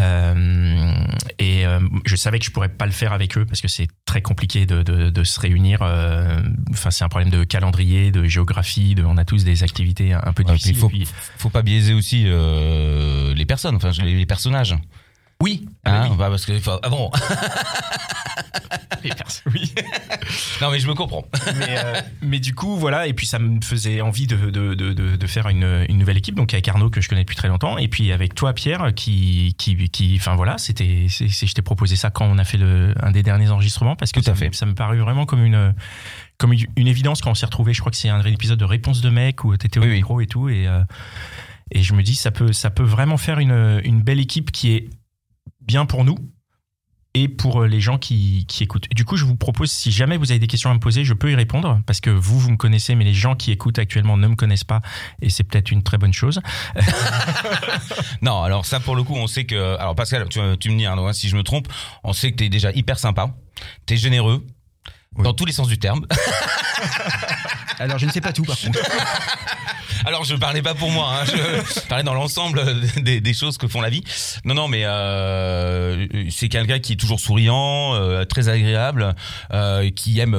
Euh, 0.00 0.94
et 1.40 1.66
euh, 1.66 1.80
je 2.04 2.16
savais 2.16 2.38
que 2.38 2.44
je 2.44 2.50
pourrais 2.50 2.68
pas 2.68 2.86
le 2.86 2.92
faire 2.92 3.12
avec 3.12 3.36
eux 3.36 3.44
parce 3.44 3.60
que 3.60 3.68
c'est 3.68 3.88
très 4.04 4.22
compliqué 4.22 4.64
de, 4.66 4.82
de, 4.82 5.10
de 5.10 5.24
se 5.24 5.40
réunir. 5.40 5.80
euh, 5.82 6.40
Enfin, 6.70 6.90
c'est 6.90 7.04
un 7.04 7.08
problème 7.08 7.30
de 7.30 7.44
calendrier, 7.44 8.10
de 8.12 8.24
géographie. 8.26 8.94
De, 8.94 9.02
on 9.04 9.16
a 9.16 9.24
tous 9.24 9.44
des 9.44 9.62
activités 9.64 10.12
un 10.12 10.32
peu 10.32 10.44
Ouais, 10.44 10.52
difficiles. 10.52 10.76
il 10.76 10.78
faut- 10.78 10.88
puis- 10.88 11.08
Faut 11.38 11.50
pas 11.50 11.62
biaiser 11.62 11.94
aussi 11.94 12.24
euh, 12.26 13.34
les 13.34 13.44
personnes, 13.46 13.76
enfin 13.76 13.90
les, 14.04 14.14
les 14.16 14.26
personnages. 14.26 14.76
Oui. 15.42 15.66
Ah, 15.84 16.02
Hein, 16.02 16.08
oui. 16.10 16.16
bah, 16.16 16.28
parce 16.30 16.46
que 16.46 16.52
ah 16.82 16.88
bon. 16.88 17.10
Oui. 19.04 19.72
non 20.60 20.70
mais 20.70 20.80
je 20.80 20.88
me 20.88 20.94
comprends. 20.94 21.24
mais, 21.58 21.78
euh, 21.78 22.00
mais 22.22 22.40
du 22.40 22.54
coup, 22.54 22.76
voilà, 22.76 23.06
et 23.06 23.12
puis 23.12 23.24
ça 23.26 23.38
me 23.38 23.60
faisait 23.62 24.00
envie 24.00 24.26
de, 24.26 24.50
de, 24.50 24.74
de, 24.74 24.92
de, 25.16 25.26
faire 25.26 25.48
une, 25.48 25.84
une 25.88 25.98
nouvelle 25.98 26.16
équipe, 26.16 26.34
donc 26.34 26.52
avec 26.54 26.66
Arnaud 26.66 26.90
que 26.90 27.00
je 27.00 27.08
connais 27.08 27.20
depuis 27.22 27.36
très 27.36 27.46
longtemps, 27.48 27.78
et 27.78 27.86
puis 27.88 28.10
avec 28.12 28.34
toi, 28.34 28.52
Pierre, 28.52 28.92
qui, 28.94 29.54
qui, 29.58 29.88
qui 29.90 30.16
enfin 30.18 30.34
voilà, 30.34 30.58
c'était, 30.58 31.06
je 31.08 31.52
t'ai 31.54 31.62
proposé 31.62 31.94
ça 31.94 32.10
quand 32.10 32.24
on 32.26 32.38
a 32.38 32.44
fait 32.44 32.58
le, 32.58 32.94
un 33.00 33.12
des 33.12 33.22
derniers 33.22 33.50
enregistrements, 33.50 33.94
parce 33.96 34.10
que 34.12 34.20
Tout 34.20 34.30
à 34.30 34.34
ça, 34.34 34.44
me- 34.44 34.50
fait. 34.50 34.54
ça 34.54 34.66
me 34.66 34.74
parut 34.74 34.98
vraiment 34.98 35.24
comme 35.26 35.44
une, 35.44 35.74
comme 36.38 36.52
une 36.52 36.88
évidence 36.88 37.20
quand 37.20 37.30
on 37.30 37.34
s'est 37.34 37.46
retrouvé. 37.46 37.72
Je 37.74 37.80
crois 37.80 37.90
que 37.92 37.98
c'est 37.98 38.08
un 38.08 38.20
épisode 38.22 38.58
de 38.58 38.64
Réponse 38.64 39.00
de 39.02 39.10
mec 39.10 39.44
où 39.44 39.56
t'étais 39.56 39.78
au 39.78 39.82
Oui, 39.82 39.88
oui. 39.90 39.94
micro 39.96 40.20
et 40.20 40.26
tout. 40.26 40.48
Et, 40.48 40.66
euh, 40.66 40.80
et 41.70 41.82
je 41.82 41.94
me 41.94 42.02
dis, 42.02 42.16
ça 42.16 42.30
peut, 42.32 42.52
ça 42.52 42.70
peut 42.70 42.82
vraiment 42.84 43.16
faire 43.18 43.38
une, 43.38 43.80
une 43.84 44.02
belle 44.02 44.18
équipe 44.20 44.50
qui 44.50 44.72
est 44.72 44.88
bien 45.66 45.86
pour 45.86 46.04
nous 46.04 46.16
et 47.14 47.28
pour 47.28 47.64
les 47.64 47.80
gens 47.80 47.96
qui, 47.96 48.44
qui 48.46 48.62
écoutent. 48.62 48.90
Du 48.94 49.06
coup, 49.06 49.16
je 49.16 49.24
vous 49.24 49.36
propose, 49.36 49.70
si 49.70 49.90
jamais 49.90 50.18
vous 50.18 50.32
avez 50.32 50.38
des 50.38 50.46
questions 50.46 50.70
à 50.70 50.74
me 50.74 50.78
poser, 50.78 51.02
je 51.02 51.14
peux 51.14 51.32
y 51.32 51.34
répondre 51.34 51.80
parce 51.86 52.02
que 52.02 52.10
vous, 52.10 52.38
vous 52.38 52.50
me 52.50 52.58
connaissez, 52.58 52.94
mais 52.94 53.04
les 53.04 53.14
gens 53.14 53.34
qui 53.34 53.52
écoutent 53.52 53.78
actuellement 53.78 54.18
ne 54.18 54.28
me 54.28 54.34
connaissent 54.34 54.64
pas 54.64 54.82
et 55.22 55.30
c'est 55.30 55.44
peut-être 55.44 55.70
une 55.70 55.82
très 55.82 55.96
bonne 55.96 56.12
chose. 56.12 56.40
Non, 58.22 58.42
alors 58.42 58.66
ça 58.66 58.80
pour 58.80 58.96
le 58.96 59.02
coup, 59.02 59.14
on 59.14 59.26
sait 59.26 59.44
que. 59.44 59.76
Alors 59.78 59.94
Pascal, 59.94 60.28
tu, 60.28 60.40
tu 60.58 60.70
me 60.70 60.78
dis 60.78 60.86
hein, 60.86 61.12
si 61.12 61.28
je 61.28 61.36
me 61.36 61.42
trompe, 61.42 61.68
on 62.04 62.12
sait 62.12 62.32
que 62.32 62.36
t'es 62.36 62.48
déjà 62.48 62.70
hyper 62.72 62.98
sympa, 62.98 63.34
t'es 63.86 63.96
généreux. 63.96 64.44
Oui. 65.18 65.24
Dans 65.24 65.32
tous 65.34 65.44
les 65.46 65.52
sens 65.52 65.68
du 65.68 65.78
terme. 65.78 66.06
Alors, 67.78 67.98
je 67.98 68.06
ne 68.06 68.10
sais 68.10 68.20
pas 68.20 68.32
tout, 68.32 68.44
par 68.44 68.58
contre. 68.58 68.78
Alors 70.04 70.22
je 70.24 70.36
parlais 70.36 70.62
pas 70.62 70.74
pour 70.74 70.90
moi, 70.92 71.10
hein, 71.14 71.24
je 71.26 71.80
parlais 71.88 72.04
dans 72.04 72.14
l'ensemble 72.14 72.62
des, 73.02 73.20
des 73.20 73.34
choses 73.34 73.58
que 73.58 73.66
font 73.66 73.80
la 73.80 73.88
vie. 73.90 74.04
Non, 74.44 74.54
non, 74.54 74.68
mais 74.68 74.84
euh, 74.84 76.06
c'est 76.30 76.48
quelqu'un 76.48 76.78
qui 76.78 76.92
est 76.92 76.96
toujours 76.96 77.18
souriant, 77.18 77.94
euh, 77.94 78.24
très 78.24 78.48
agréable, 78.48 79.14
euh, 79.52 79.90
qui 79.90 80.20
aime 80.20 80.36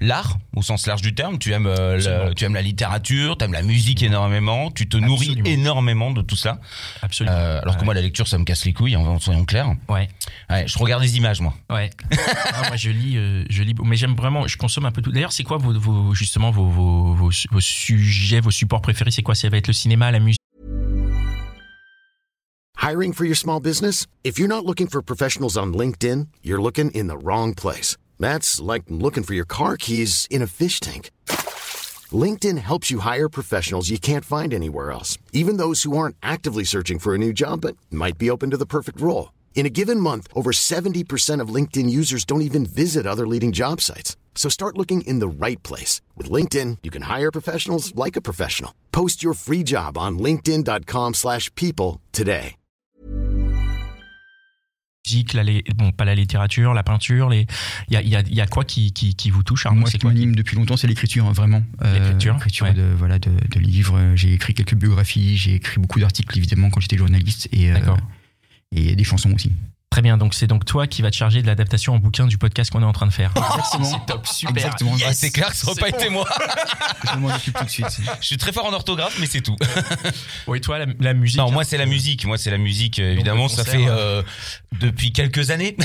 l'art 0.00 0.36
au 0.54 0.62
sens 0.62 0.86
large 0.86 1.02
du 1.02 1.14
terme. 1.14 1.38
Tu 1.38 1.52
aimes, 1.52 1.68
la, 1.68 2.32
tu 2.34 2.44
aimes 2.44 2.54
la 2.54 2.62
littérature, 2.62 3.36
tu 3.38 3.44
aimes 3.44 3.54
la 3.54 3.62
musique 3.62 4.02
énormément, 4.04 4.70
tu 4.70 4.88
te 4.88 4.96
nourris 4.96 5.40
énormément 5.44 6.12
de 6.12 6.22
tout 6.22 6.36
cela. 6.36 6.58
Absolument. 7.02 7.34
Alors 7.36 7.74
que 7.74 7.80
Ouais. 7.80 7.84
moi, 7.86 7.94
la 7.94 8.02
lecture, 8.02 8.28
ça 8.28 8.38
me 8.38 8.44
casse 8.44 8.64
les 8.66 8.72
couilles, 8.72 8.94
en 8.96 9.18
soyons 9.18 9.44
clairs. 9.46 9.72
Ouais. 9.88 10.08
Ouais, 10.50 10.64
je 10.68 10.78
regarde 10.78 11.02
des 11.02 11.16
images, 11.16 11.40
moi. 11.40 11.54
Ouais. 11.70 11.90
Ah, 12.54 12.68
moi, 12.68 12.76
je 12.76 12.90
lis, 12.90 13.14
je 13.50 13.62
lis, 13.62 13.74
mais 13.84 13.96
j'aime 13.96 14.16
vraiment, 14.18 14.46
je 14.46 14.56
consomme 14.56 14.84
un 14.84 14.92
peu 14.92 15.02
tout. 15.02 15.12
D'ailleurs, 15.12 15.32
c'est 15.32 15.44
quoi 15.44 15.56
vos, 15.56 16.14
justement 16.14 16.50
vos, 16.50 16.68
vos, 16.68 17.14
vos, 17.14 17.30
vos 17.50 17.60
sujets, 17.60 18.40
vos 18.40 18.50
supports 18.50 18.82
préférés 18.82 19.10
C'est 19.10 19.22
quoi? 19.22 19.34
Ça 19.34 19.48
va 19.48 19.56
être 19.56 19.68
le 19.68 19.72
cinéma, 19.72 20.10
la 20.10 20.20
musique? 20.20 20.38
Hiring 22.80 23.12
for 23.12 23.24
your 23.24 23.36
small 23.36 23.60
business? 23.60 24.06
If 24.24 24.38
you're 24.38 24.48
not 24.48 24.64
looking 24.64 24.86
for 24.86 25.02
professionals 25.02 25.56
on 25.56 25.72
LinkedIn, 25.72 26.28
you're 26.42 26.62
looking 26.62 26.90
in 26.92 27.08
the 27.08 27.18
wrong 27.18 27.54
place. 27.54 27.96
That's 28.18 28.60
like 28.60 28.84
looking 28.88 29.24
for 29.24 29.34
your 29.34 29.46
car 29.46 29.76
keys 29.76 30.26
in 30.30 30.42
a 30.42 30.46
fish 30.46 30.80
tank. 30.80 31.10
LinkedIn 32.10 32.58
helps 32.58 32.90
you 32.90 33.00
hire 33.00 33.28
professionals 33.28 33.90
you 33.90 33.98
can't 33.98 34.24
find 34.24 34.54
anywhere 34.54 34.90
else, 34.90 35.18
even 35.32 35.58
those 35.58 35.82
who 35.82 35.96
aren't 35.96 36.16
actively 36.22 36.64
searching 36.64 36.98
for 36.98 37.14
a 37.14 37.18
new 37.18 37.32
job 37.32 37.60
but 37.60 37.76
might 37.90 38.16
be 38.16 38.30
open 38.30 38.50
to 38.50 38.56
the 38.56 38.64
perfect 38.64 39.00
role. 39.00 39.30
In 39.58 39.66
a 39.66 39.70
given 39.70 39.98
month, 39.98 40.28
over 40.36 40.52
70% 40.52 41.42
of 41.42 41.52
LinkedIn 41.52 41.90
users 41.90 42.24
don't 42.24 42.42
even 42.42 42.64
visit 42.64 43.06
other 43.06 43.26
leading 43.26 43.50
job 43.50 43.80
sites. 43.80 44.16
So 44.36 44.48
start 44.48 44.78
looking 44.78 45.00
in 45.00 45.18
the 45.18 45.26
right 45.26 45.60
place. 45.64 46.00
With 46.16 46.30
LinkedIn, 46.30 46.78
you 46.84 46.92
can 46.92 47.02
hire 47.02 47.32
professionals 47.32 47.92
like 47.96 48.14
a 48.16 48.20
professional. 48.20 48.70
Post 48.92 49.20
your 49.20 49.34
free 49.34 49.64
job 49.64 49.98
on 49.98 50.18
linkedin.com/people 50.18 51.14
slash 51.14 51.50
people 51.56 52.00
today. 52.12 52.54
la, 55.34 55.42
lé- 55.42 55.64
bon, 55.74 55.90
pas 55.90 56.04
la 56.04 56.14
littérature, 56.14 56.72
la 56.72 56.84
peinture, 56.84 57.28
les, 57.28 57.46
il 57.88 57.94
y 57.94 57.96
a, 57.96 58.02
y, 58.02 58.14
a, 58.14 58.22
y 58.28 58.40
a 58.40 58.46
quoi 58.46 58.64
qui, 58.64 58.92
qui, 58.92 59.14
qui 59.14 59.30
vous 59.30 59.42
touche 59.42 59.66
Arnaud? 59.66 59.80
Moi, 59.80 59.86
ce 59.88 59.92
C'est 59.92 59.98
qui 59.98 60.02
quoi 60.02 60.12
m'anime 60.12 60.36
depuis 60.36 60.54
longtemps, 60.54 60.76
c'est 60.76 60.86
l'écriture, 60.86 61.26
hein, 61.26 61.32
vraiment. 61.32 61.62
Euh, 61.82 61.94
L'écriture, 61.94 62.34
l'écriture 62.34 62.66
ouais. 62.66 62.74
de, 62.74 62.94
voilà, 62.96 63.18
de, 63.18 63.30
de 63.30 63.58
livres. 63.58 63.98
J'ai 64.14 64.34
écrit 64.34 64.54
quelques 64.54 64.74
biographies, 64.76 65.36
j'ai 65.36 65.54
écrit 65.54 65.80
beaucoup 65.80 65.98
d'articles, 65.98 66.36
évidemment, 66.38 66.70
quand 66.70 66.80
j'étais 66.80 66.98
journaliste, 66.98 67.48
et, 67.52 67.70
euh, 67.70 67.74
D'accord. 67.74 67.98
Et 68.72 68.96
des 68.96 69.04
chansons 69.04 69.32
aussi. 69.32 69.52
Très 69.90 70.02
bien, 70.02 70.16
donc 70.18 70.34
c'est 70.34 70.46
donc 70.46 70.64
toi 70.64 70.86
qui 70.86 71.02
vas 71.02 71.10
te 71.10 71.16
charger 71.16 71.40
de 71.42 71.46
l'adaptation 71.46 71.94
en 71.94 71.98
bouquin 71.98 72.26
du 72.26 72.36
podcast 72.38 72.70
qu'on 72.70 72.82
est 72.82 72.86
en 72.86 72.92
train 72.92 73.06
de 73.06 73.12
faire. 73.12 73.32
Exactement. 73.36 73.84
C'est 73.84 74.06
top, 74.06 74.26
super. 74.26 74.56
Exactement. 74.56 74.94
Ah, 75.04 75.12
c'est 75.14 75.30
clair 75.30 75.48
que 75.50 75.56
ça 75.56 75.66
aurait 75.68 75.80
pas 75.80 75.88
été 75.88 76.08
moi. 76.10 76.28
Je 77.12 77.18
m'en 77.18 77.34
occupe 77.34 77.56
tout 77.58 77.64
de 77.64 77.70
suite. 77.70 77.86
Je 78.20 78.26
suis 78.26 78.36
très 78.36 78.52
fort 78.52 78.66
en 78.66 78.72
orthographe, 78.72 79.16
mais 79.18 79.26
c'est 79.26 79.40
tout. 79.40 79.56
Oui, 80.46 80.60
toi, 80.60 80.78
la, 80.78 80.86
la 81.00 81.14
musique. 81.14 81.38
Non, 81.38 81.50
moi 81.50 81.64
c'est 81.64 81.78
la 81.78 81.86
musique. 81.86 82.24
Moi 82.26 82.38
c'est 82.38 82.50
la 82.50 82.58
musique. 82.58 82.98
euh, 83.00 83.12
Évidemment, 83.12 83.48
ça 83.48 83.64
fait 83.64 83.84
hein. 83.86 83.90
euh, 83.90 84.22
depuis 84.80 85.12
quelques 85.12 85.50
années 85.50 85.76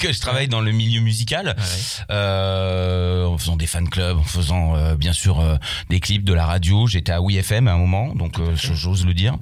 que 0.00 0.12
je 0.12 0.20
travaille 0.20 0.48
dans 0.48 0.60
le 0.60 0.72
milieu 0.72 1.00
musical, 1.00 1.54
Ah 1.56 1.60
ouais. 1.62 2.04
euh, 2.16 3.24
en 3.26 3.38
faisant 3.38 3.56
des 3.56 3.66
fan 3.66 3.88
clubs, 3.88 4.18
en 4.18 4.22
faisant 4.24 4.76
euh, 4.76 4.96
bien 4.96 5.12
sûr 5.12 5.40
euh, 5.40 5.56
des 5.88 6.00
clips, 6.00 6.24
de 6.24 6.32
la 6.34 6.46
radio. 6.46 6.86
J'étais 6.86 7.12
à 7.12 7.20
WeFM 7.22 7.68
à 7.68 7.72
un 7.74 7.78
moment, 7.78 8.14
donc 8.14 8.38
euh, 8.38 8.54
j'ose 8.56 9.06
le 9.06 9.14
dire. 9.14 9.36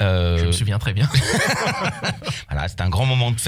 Euh, 0.00 0.38
Je 0.38 0.44
me 0.46 0.52
souviens 0.52 0.78
très 0.78 0.92
bien. 0.92 1.08
Voilà, 2.50 2.68
c'était 2.68 2.82
un 2.82 2.88
grand 2.90 3.06
moment 3.06 3.30
de 3.30 3.40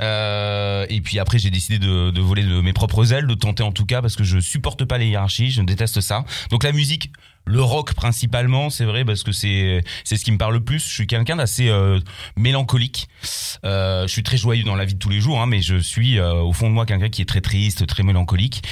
Euh, 0.00 0.86
et 0.88 1.00
puis 1.00 1.18
après, 1.18 1.38
j'ai 1.38 1.50
décidé 1.50 1.78
de, 1.78 2.10
de 2.10 2.20
voler 2.20 2.42
de 2.44 2.60
mes 2.60 2.72
propres 2.72 3.12
ailes, 3.12 3.26
de 3.26 3.34
tenter 3.34 3.62
en 3.62 3.72
tout 3.72 3.86
cas, 3.86 4.00
parce 4.00 4.16
que 4.16 4.24
je 4.24 4.38
supporte 4.38 4.84
pas 4.84 4.98
les 4.98 5.06
hiérarchies, 5.06 5.50
je 5.50 5.62
déteste 5.62 6.00
ça. 6.00 6.24
Donc 6.50 6.64
la 6.64 6.72
musique, 6.72 7.10
le 7.46 7.62
rock 7.62 7.94
principalement, 7.94 8.70
c'est 8.70 8.84
vrai, 8.84 9.04
parce 9.04 9.22
que 9.22 9.32
c'est 9.32 9.82
c'est 10.04 10.16
ce 10.16 10.24
qui 10.24 10.32
me 10.32 10.38
parle 10.38 10.54
le 10.54 10.64
plus. 10.64 10.78
Je 10.86 10.92
suis 10.94 11.06
quelqu'un 11.06 11.36
d'assez 11.36 11.68
euh, 11.68 12.00
mélancolique. 12.36 13.08
Euh, 13.64 14.06
je 14.06 14.12
suis 14.12 14.22
très 14.22 14.36
joyeux 14.36 14.64
dans 14.64 14.76
la 14.76 14.84
vie 14.84 14.94
de 14.94 14.98
tous 14.98 15.08
les 15.10 15.20
jours, 15.20 15.40
hein, 15.40 15.46
mais 15.46 15.60
je 15.62 15.76
suis 15.76 16.18
euh, 16.18 16.34
au 16.34 16.52
fond 16.52 16.68
de 16.68 16.74
moi 16.74 16.86
quelqu'un 16.86 17.08
qui 17.08 17.22
est 17.22 17.26
très 17.28 17.40
triste, 17.40 17.86
très 17.86 18.02
mélancolique. 18.02 18.62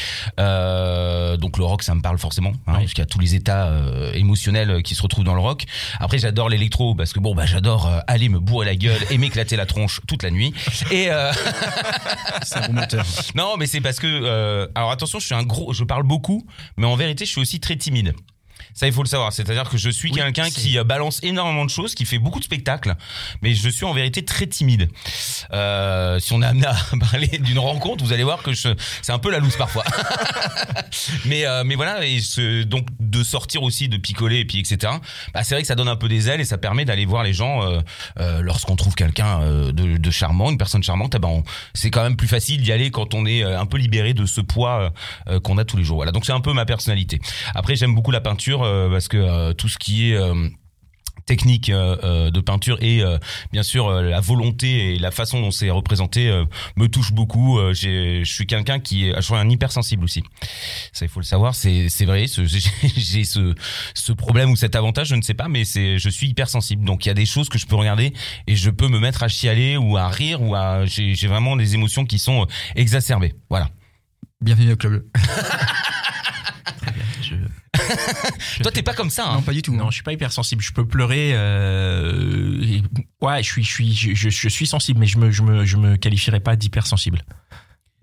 Euh, 0.40 1.36
donc 1.36 1.58
le 1.58 1.64
rock, 1.64 1.82
ça 1.82 1.94
me 1.94 2.00
parle 2.00 2.18
forcément, 2.18 2.52
hein, 2.66 2.72
Ouais. 2.72 2.78
parce 2.80 2.92
qu'il 2.94 2.98
y 3.00 3.02
a 3.02 3.06
tous 3.06 3.18
les 3.20 3.34
états 3.34 3.66
euh, 3.68 4.12
émotionnels 4.14 4.82
qui 4.82 4.94
se 4.94 5.02
retrouvent 5.02 5.24
dans 5.24 5.34
le 5.34 5.40
rock. 5.40 5.64
Après, 6.00 6.18
j'adore 6.18 6.48
l'électro 6.48 6.94
parce 6.94 7.12
que 7.12 7.20
bon, 7.20 7.34
bah 7.34 7.46
j'adore 7.46 7.86
euh, 7.86 7.98
aller 8.06 8.28
me 8.28 8.38
bourrer 8.38 8.66
la 8.66 8.76
gueule 8.76 9.00
et 9.10 9.18
m'éclater 9.18 9.56
la 9.56 9.66
tronche 9.66 10.00
toute 10.06 10.22
la 10.22 10.30
nuit. 10.30 10.52
Et 10.90 11.10
euh, 11.10 11.32
C'est 12.42 12.56
un 12.58 12.66
bon 12.68 12.74
moteur. 12.74 13.04
non, 13.34 13.56
mais 13.58 13.66
c'est 13.66 13.80
parce 13.80 13.98
que 13.98 14.06
euh, 14.06 14.66
alors 14.74 14.90
attention, 14.90 15.18
je 15.18 15.26
suis 15.26 15.34
un 15.34 15.42
gros, 15.44 15.72
je 15.72 15.84
parle 15.84 16.02
beaucoup, 16.04 16.46
mais 16.76 16.86
en 16.86 16.96
vérité, 16.96 17.24
je 17.24 17.30
suis 17.30 17.40
aussi 17.40 17.60
très 17.60 17.76
timide. 17.76 18.14
Ça, 18.74 18.86
il 18.86 18.92
faut 18.92 19.02
le 19.02 19.08
savoir. 19.08 19.32
C'est-à-dire 19.32 19.68
que 19.68 19.76
je 19.76 19.90
suis 19.90 20.10
Oui, 20.10 20.16
quelqu'un 20.18 20.48
qui 20.50 20.78
euh, 20.78 20.84
balance 20.84 21.20
énormément 21.22 21.64
de 21.64 21.70
choses, 21.70 21.94
qui 21.94 22.04
fait 22.04 22.18
beaucoup 22.18 22.38
de 22.38 22.44
spectacles, 22.44 22.94
mais 23.42 23.54
je 23.54 23.68
suis 23.68 23.84
en 23.84 23.92
vérité 23.92 24.24
très 24.24 24.46
timide. 24.46 24.88
Euh, 25.52 26.18
si 26.20 26.32
on 26.32 26.42
est 26.42 26.46
amené 26.46 26.66
à 26.66 26.76
parler 27.10 27.28
d'une 27.38 27.58
rencontre, 27.58 28.04
vous 28.04 28.12
allez 28.12 28.24
voir 28.24 28.42
que 28.42 28.52
je, 28.52 28.68
c'est 29.02 29.12
un 29.12 29.18
peu 29.18 29.30
la 29.30 29.38
loose 29.38 29.56
parfois. 29.56 29.84
mais 31.26 31.46
euh, 31.46 31.64
mais 31.64 31.74
voilà, 31.74 32.04
et 32.06 32.20
ce- 32.20 32.62
donc 32.62 32.86
de 33.00 33.22
sortir 33.22 33.62
aussi, 33.62 33.88
de 33.88 33.96
picoler 33.96 34.38
et 34.40 34.44
puis 34.44 34.58
etc. 34.58 34.92
Bah, 35.34 35.44
c'est 35.44 35.54
vrai 35.54 35.62
que 35.62 35.68
ça 35.68 35.74
donne 35.74 35.88
un 35.88 35.96
peu 35.96 36.08
des 36.08 36.28
ailes 36.28 36.40
et 36.40 36.44
ça 36.44 36.58
permet 36.58 36.84
d'aller 36.84 37.04
voir 37.06 37.22
les 37.22 37.32
gens 37.32 37.62
euh, 38.18 38.40
lorsqu'on 38.42 38.76
trouve 38.76 38.94
quelqu'un 38.94 39.40
de, 39.72 39.96
de 39.96 40.10
charmant, 40.10 40.50
une 40.50 40.58
personne 40.58 40.82
charmante. 40.82 41.14
eh 41.14 41.18
ben, 41.18 41.28
on- 41.28 41.44
c'est 41.74 41.90
quand 41.90 42.02
même 42.02 42.16
plus 42.16 42.28
facile 42.28 42.62
d'y 42.62 42.72
aller 42.72 42.90
quand 42.90 43.14
on 43.14 43.26
est 43.26 43.42
un 43.42 43.66
peu 43.66 43.76
libéré 43.78 44.14
de 44.14 44.26
ce 44.26 44.40
poids 44.40 44.92
qu'on 45.42 45.58
a 45.58 45.64
tous 45.64 45.76
les 45.76 45.84
jours. 45.84 45.96
Voilà, 45.96 46.12
donc 46.12 46.24
c'est 46.26 46.32
un 46.32 46.40
peu 46.40 46.52
ma 46.52 46.64
personnalité. 46.64 47.20
Après, 47.54 47.76
j'aime 47.76 47.94
beaucoup 47.94 48.10
la 48.10 48.20
peinture 48.20 48.61
parce 48.90 49.08
que 49.08 49.16
euh, 49.16 49.52
tout 49.52 49.68
ce 49.68 49.78
qui 49.78 50.10
est 50.10 50.16
euh, 50.16 50.48
technique 51.26 51.70
euh, 51.70 51.96
euh, 52.02 52.30
de 52.30 52.40
peinture 52.40 52.78
et 52.80 53.02
euh, 53.02 53.18
bien 53.52 53.62
sûr 53.62 53.86
euh, 53.86 54.02
la 54.02 54.20
volonté 54.20 54.94
et 54.94 54.98
la 54.98 55.10
façon 55.10 55.40
dont 55.40 55.50
c'est 55.50 55.70
représenté 55.70 56.28
euh, 56.28 56.44
me 56.76 56.88
touche 56.88 57.12
beaucoup. 57.12 57.58
Euh, 57.58 57.72
je 57.74 58.22
suis 58.24 58.46
quelqu'un 58.46 58.80
qui 58.80 59.08
est, 59.08 59.14
je 59.16 59.20
suis 59.20 59.34
un 59.34 59.48
hypersensible 59.48 60.04
aussi. 60.04 60.22
Ça, 60.92 61.04
il 61.04 61.08
faut 61.08 61.20
le 61.20 61.24
savoir. 61.24 61.54
C'est 61.54 61.88
vrai. 62.04 62.26
J'ai 62.96 63.24
ce 63.24 63.54
ce 63.94 64.12
problème 64.12 64.50
ou 64.50 64.56
cet 64.56 64.76
avantage, 64.76 65.08
je 65.08 65.14
ne 65.14 65.22
sais 65.22 65.34
pas, 65.34 65.48
mais 65.48 65.64
c'est 65.64 65.98
je 65.98 66.08
suis 66.08 66.28
hypersensible. 66.28 66.84
Donc 66.84 67.06
il 67.06 67.08
y 67.08 67.12
a 67.12 67.14
des 67.14 67.26
choses 67.26 67.48
que 67.48 67.58
je 67.58 67.66
peux 67.66 67.76
regarder 67.76 68.12
et 68.46 68.56
je 68.56 68.70
peux 68.70 68.88
me 68.88 68.98
mettre 68.98 69.22
à 69.22 69.28
chialer 69.28 69.76
ou 69.76 69.96
à 69.96 70.08
rire 70.08 70.42
ou 70.42 70.54
à 70.54 70.84
j'ai 70.86 71.26
vraiment 71.26 71.56
des 71.56 71.74
émotions 71.74 72.04
qui 72.04 72.18
sont 72.18 72.42
euh, 72.42 72.46
exacerbées. 72.74 73.34
Voilà. 73.48 73.70
Bienvenue 74.40 74.72
au 74.72 74.76
club. 74.76 75.04
Toi, 78.62 78.72
t'es 78.72 78.82
pas 78.82 78.94
comme 78.94 79.10
ça. 79.10 79.26
Hein. 79.28 79.34
Non, 79.34 79.42
pas 79.42 79.52
du 79.52 79.62
tout. 79.62 79.74
Non, 79.74 79.90
je 79.90 79.94
suis 79.94 80.02
pas 80.02 80.12
hypersensible. 80.12 80.62
Je 80.62 80.72
peux 80.72 80.86
pleurer. 80.86 81.32
Euh... 81.34 82.80
Ouais, 83.20 83.42
je 83.42 83.48
suis, 83.48 83.62
je 83.64 83.70
suis, 83.70 83.94
je, 83.94 84.14
je- 84.14 84.28
je 84.30 84.48
suis 84.48 84.66
sensible, 84.66 85.00
mais 85.00 85.06
je 85.06 85.18
me, 85.18 85.30
je 85.30 85.42
me, 85.42 85.64
je 85.64 85.76
me 85.76 85.96
qualifierais 85.96 86.40
pas 86.40 86.56
d'hypersensible. 86.56 87.22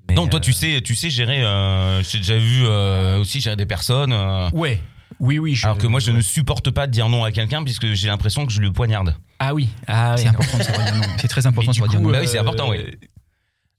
Mais, 0.08 0.16
non, 0.16 0.28
toi, 0.28 0.40
euh, 0.40 0.44
tu 0.44 0.54
sais, 0.54 0.82
tu 0.82 0.96
sais 0.96 1.10
gérer. 1.10 1.44
Euh, 1.44 2.02
J'ai 2.04 2.18
déjà 2.20 2.38
vu 2.38 2.64
euh, 2.66 3.20
aussi 3.20 3.42
gérer 3.42 3.56
des 3.56 3.66
personnes. 3.66 4.14
euh, 4.14 4.50
Ouais. 4.52 4.82
Oui, 5.20 5.38
oui. 5.40 5.54
je- 5.56 5.66
Alors 5.66 5.78
que 5.78 5.88
moi, 5.88 6.00
je 6.00 6.12
ne 6.12 6.22
supporte 6.22 6.72
pas 6.72 6.88
de 6.88 6.92
dire 6.92 7.10
non 7.10 7.24
à 7.24 7.32
quelqu'un 7.32 7.64
puisque 7.64 7.94
j'ai 7.94 8.08
l'impression 8.08 8.46
que 8.46 8.54
je 8.54 8.62
le 8.62 8.72
poignarde. 8.72 9.16
Ah 9.40 9.54
oui. 9.54 9.70
Ah 9.88 10.16
C'est 10.18 10.26
non. 10.26 10.32
important 10.32 10.58
de 10.58 10.64
savoir 10.64 10.86
dire 10.86 10.96
non. 10.96 11.04
C'est 11.20 11.28
très 11.28 11.46
important 11.46 11.72
de 11.72 11.76
savoir 11.76 11.90
dire 11.90 12.00
non. 12.02 12.10
Bah 12.12 12.20
oui, 12.22 12.28
c'est 12.28 12.38
important, 12.40 12.70
oui. 12.70 12.78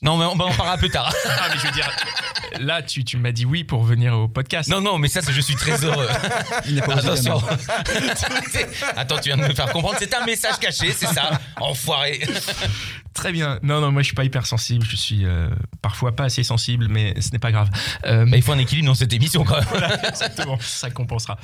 Non, 0.03 0.17
mais 0.17 0.25
on, 0.25 0.35
bah, 0.37 0.47
on 0.49 0.51
en 0.53 0.55
parlera 0.55 0.79
plus 0.79 0.91
tard. 0.91 1.13
Ah, 1.27 1.49
mais 1.53 1.59
je 1.59 1.67
veux 1.67 1.73
dire, 1.73 1.91
là, 2.59 2.83
tu, 2.83 3.05
tu 3.05 3.17
m'as 3.19 3.33
dit 3.33 3.45
oui 3.45 3.65
pour 3.65 3.83
venir 3.85 4.15
au 4.17 4.29
podcast. 4.29 4.69
Non, 4.69 4.81
non, 4.81 4.99
mais 4.99 5.09
ça, 5.09 5.21
c'est- 5.23 5.33
je 5.33 5.41
suis 5.41 5.55
très 5.57 5.85
heureux. 5.85 6.09
Il 6.67 6.75
n'a 6.77 6.83
pas 6.83 6.95
Attention. 6.99 7.41
Attends, 8.97 9.17
tu 9.19 9.29
viens 9.31 9.37
de 9.37 9.43
me 9.49 9.55
faire 9.55 9.71
comprendre. 9.73 9.97
C'est 9.99 10.13
un 10.15 10.25
message 10.25 10.59
caché, 10.59 10.93
c'est 10.93 11.07
ça. 11.07 11.31
Enfoiré. 11.61 12.21
Très 13.21 13.33
bien. 13.33 13.59
Non, 13.63 13.81
non, 13.81 13.93
moi 13.93 14.01
je 14.03 14.07
suis 14.07 14.15
pas 14.15 14.25
hypersensible. 14.25 14.87
Je 14.89 14.97
suis 14.97 15.25
euh, 15.25 15.49
parfois 15.83 16.17
pas 16.17 16.25
assez 16.25 16.43
sensible, 16.43 16.89
mais 16.91 17.15
ce 17.21 17.31
n'est 17.33 17.39
pas 17.39 17.53
grave. 17.53 17.69
Euh, 18.07 18.25
Bah, 18.27 18.37
il 18.37 18.43
faut 18.43 18.53
un 18.53 18.59
équilibre 18.59 18.87
dans 18.89 18.95
cette 18.95 19.13
émission 19.13 19.45
quand 19.45 19.57
même. 19.57 19.65
voilà, 19.71 20.09
exactement. 20.09 20.59
Ça 20.61 20.91
compensera. 20.91 21.39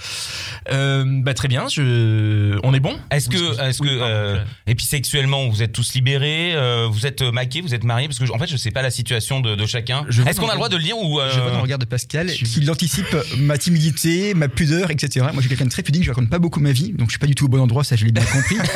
Euh, 0.72 1.04
bah, 1.06 1.34
très 1.34 1.48
bien. 1.48 1.68
Je... 1.68 2.58
On 2.62 2.72
est 2.74 2.80
bon? 2.80 2.98
Est-ce 3.10 3.28
Oui, 3.28 3.36
que, 3.36 3.62
est-ce 3.62 3.78
que, 3.80 3.84
oui, 3.88 3.98
euh, 4.00 4.42
et 4.66 4.74
puis 4.74 4.86
sexuellement, 4.86 5.48
vous 5.48 5.62
êtes 5.62 5.72
tous 5.72 5.94
libérés, 5.94 6.54
euh, 6.54 6.88
vous 6.90 7.06
êtes 7.06 7.22
maqués, 7.22 7.60
vous 7.60 7.74
êtes 7.74 7.84
mariés, 7.84 8.08
parce 8.08 8.18
que 8.18 8.30
en 8.32 8.38
fait, 8.38 8.46
je 8.46 8.56
sais 8.56 8.70
pas 8.70 8.82
la 8.82 8.90
situation 8.90 9.40
de, 9.40 9.54
de 9.54 9.66
chacun. 9.66 10.04
Est-ce 10.26 10.40
qu'on 10.40 10.48
a 10.48 10.52
le 10.52 10.56
droit 10.56 10.68
de 10.68 10.76
le 10.76 10.82
dire 10.82 10.96
ou 10.98 11.20
euh, 11.20 11.30
Je 11.30 11.40
vois 11.40 11.50
dans 11.50 11.56
le 11.56 11.62
regard 11.62 11.78
de 11.78 11.84
Pascal 11.84 12.32
tu- 12.32 12.44
qu'il 12.44 12.70
anticipe 12.70 13.14
ma 13.38 13.58
timidité, 13.58 14.34
ma 14.34 14.48
pudeur, 14.48 14.90
etc. 14.90 15.20
Moi, 15.26 15.32
je 15.36 15.40
suis 15.40 15.48
quelqu'un 15.50 15.64
de 15.66 15.70
très 15.70 15.82
pudique, 15.82 16.04
je 16.04 16.10
raconte 16.10 16.30
pas 16.30 16.38
beaucoup 16.38 16.60
ma 16.60 16.72
vie, 16.72 16.92
donc 16.92 17.08
je 17.08 17.12
suis 17.12 17.18
pas 17.18 17.26
du 17.26 17.34
tout 17.34 17.44
au 17.44 17.48
bon 17.48 17.60
endroit, 17.60 17.84
ça 17.84 17.96
je 17.96 18.04
l'ai 18.04 18.12
bien 18.12 18.24
compris. 18.24 18.56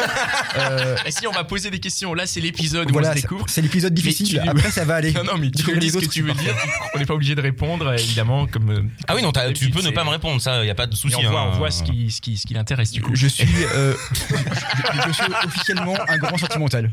Euh, 0.58 0.96
Et 1.06 1.12
si 1.12 1.28
on 1.28 1.30
va 1.30 1.44
poser 1.44 1.70
des 1.70 1.78
questions, 1.78 2.12
là 2.12 2.26
c'est 2.26 2.40
l'épisode 2.40 2.89
où 2.90 2.94
on 2.96 3.00
voilà, 3.00 3.10
se 3.10 3.14
c'est 3.16 3.22
découvre. 3.22 3.44
c'est 3.48 3.62
l'épisode 3.62 3.94
difficile. 3.94 4.28
tu- 4.42 4.48
Après, 4.48 4.70
ça 4.70 4.84
va 4.84 4.96
aller. 4.96 5.12
Non, 5.20 5.24
non, 5.24 5.38
mais 5.38 5.50
tu 5.50 5.78
dis 5.78 5.90
ce 5.90 5.98
que 5.98 6.06
tu 6.06 6.22
veux 6.22 6.32
dire. 6.34 6.54
On 6.94 6.98
n'est 6.98 7.06
pas 7.06 7.14
obligé 7.14 7.34
de 7.34 7.40
répondre, 7.40 7.92
évidemment, 7.94 8.46
comme. 8.46 8.90
Ah 9.08 9.14
oui, 9.14 9.22
non, 9.22 9.32
tu 9.54 9.70
peux 9.70 9.82
ne 9.82 9.90
pas 9.90 10.04
me 10.04 10.10
répondre, 10.10 10.40
ça, 10.40 10.64
y 10.64 10.70
a 10.70 10.74
pas 10.74 10.86
de 10.86 10.94
souci. 10.94 11.16
on 11.16 11.30
voit, 11.30 11.40
hein. 11.42 11.50
on 11.54 11.58
voit 11.58 11.70
ce 11.70 11.82
qui, 11.82 12.10
ce 12.10 12.20
qui, 12.20 12.36
ce 12.36 12.46
qui 12.46 12.54
l'intéresse 12.54 12.90
du 12.92 13.02
coup. 13.02 13.14
Je 13.14 13.26
suis, 13.26 13.48
euh, 13.74 13.94
je, 14.14 15.08
je 15.08 15.12
suis 15.12 15.32
officiellement 15.44 15.96
un 16.08 16.18
grand 16.18 16.36
sentimental. 16.38 16.90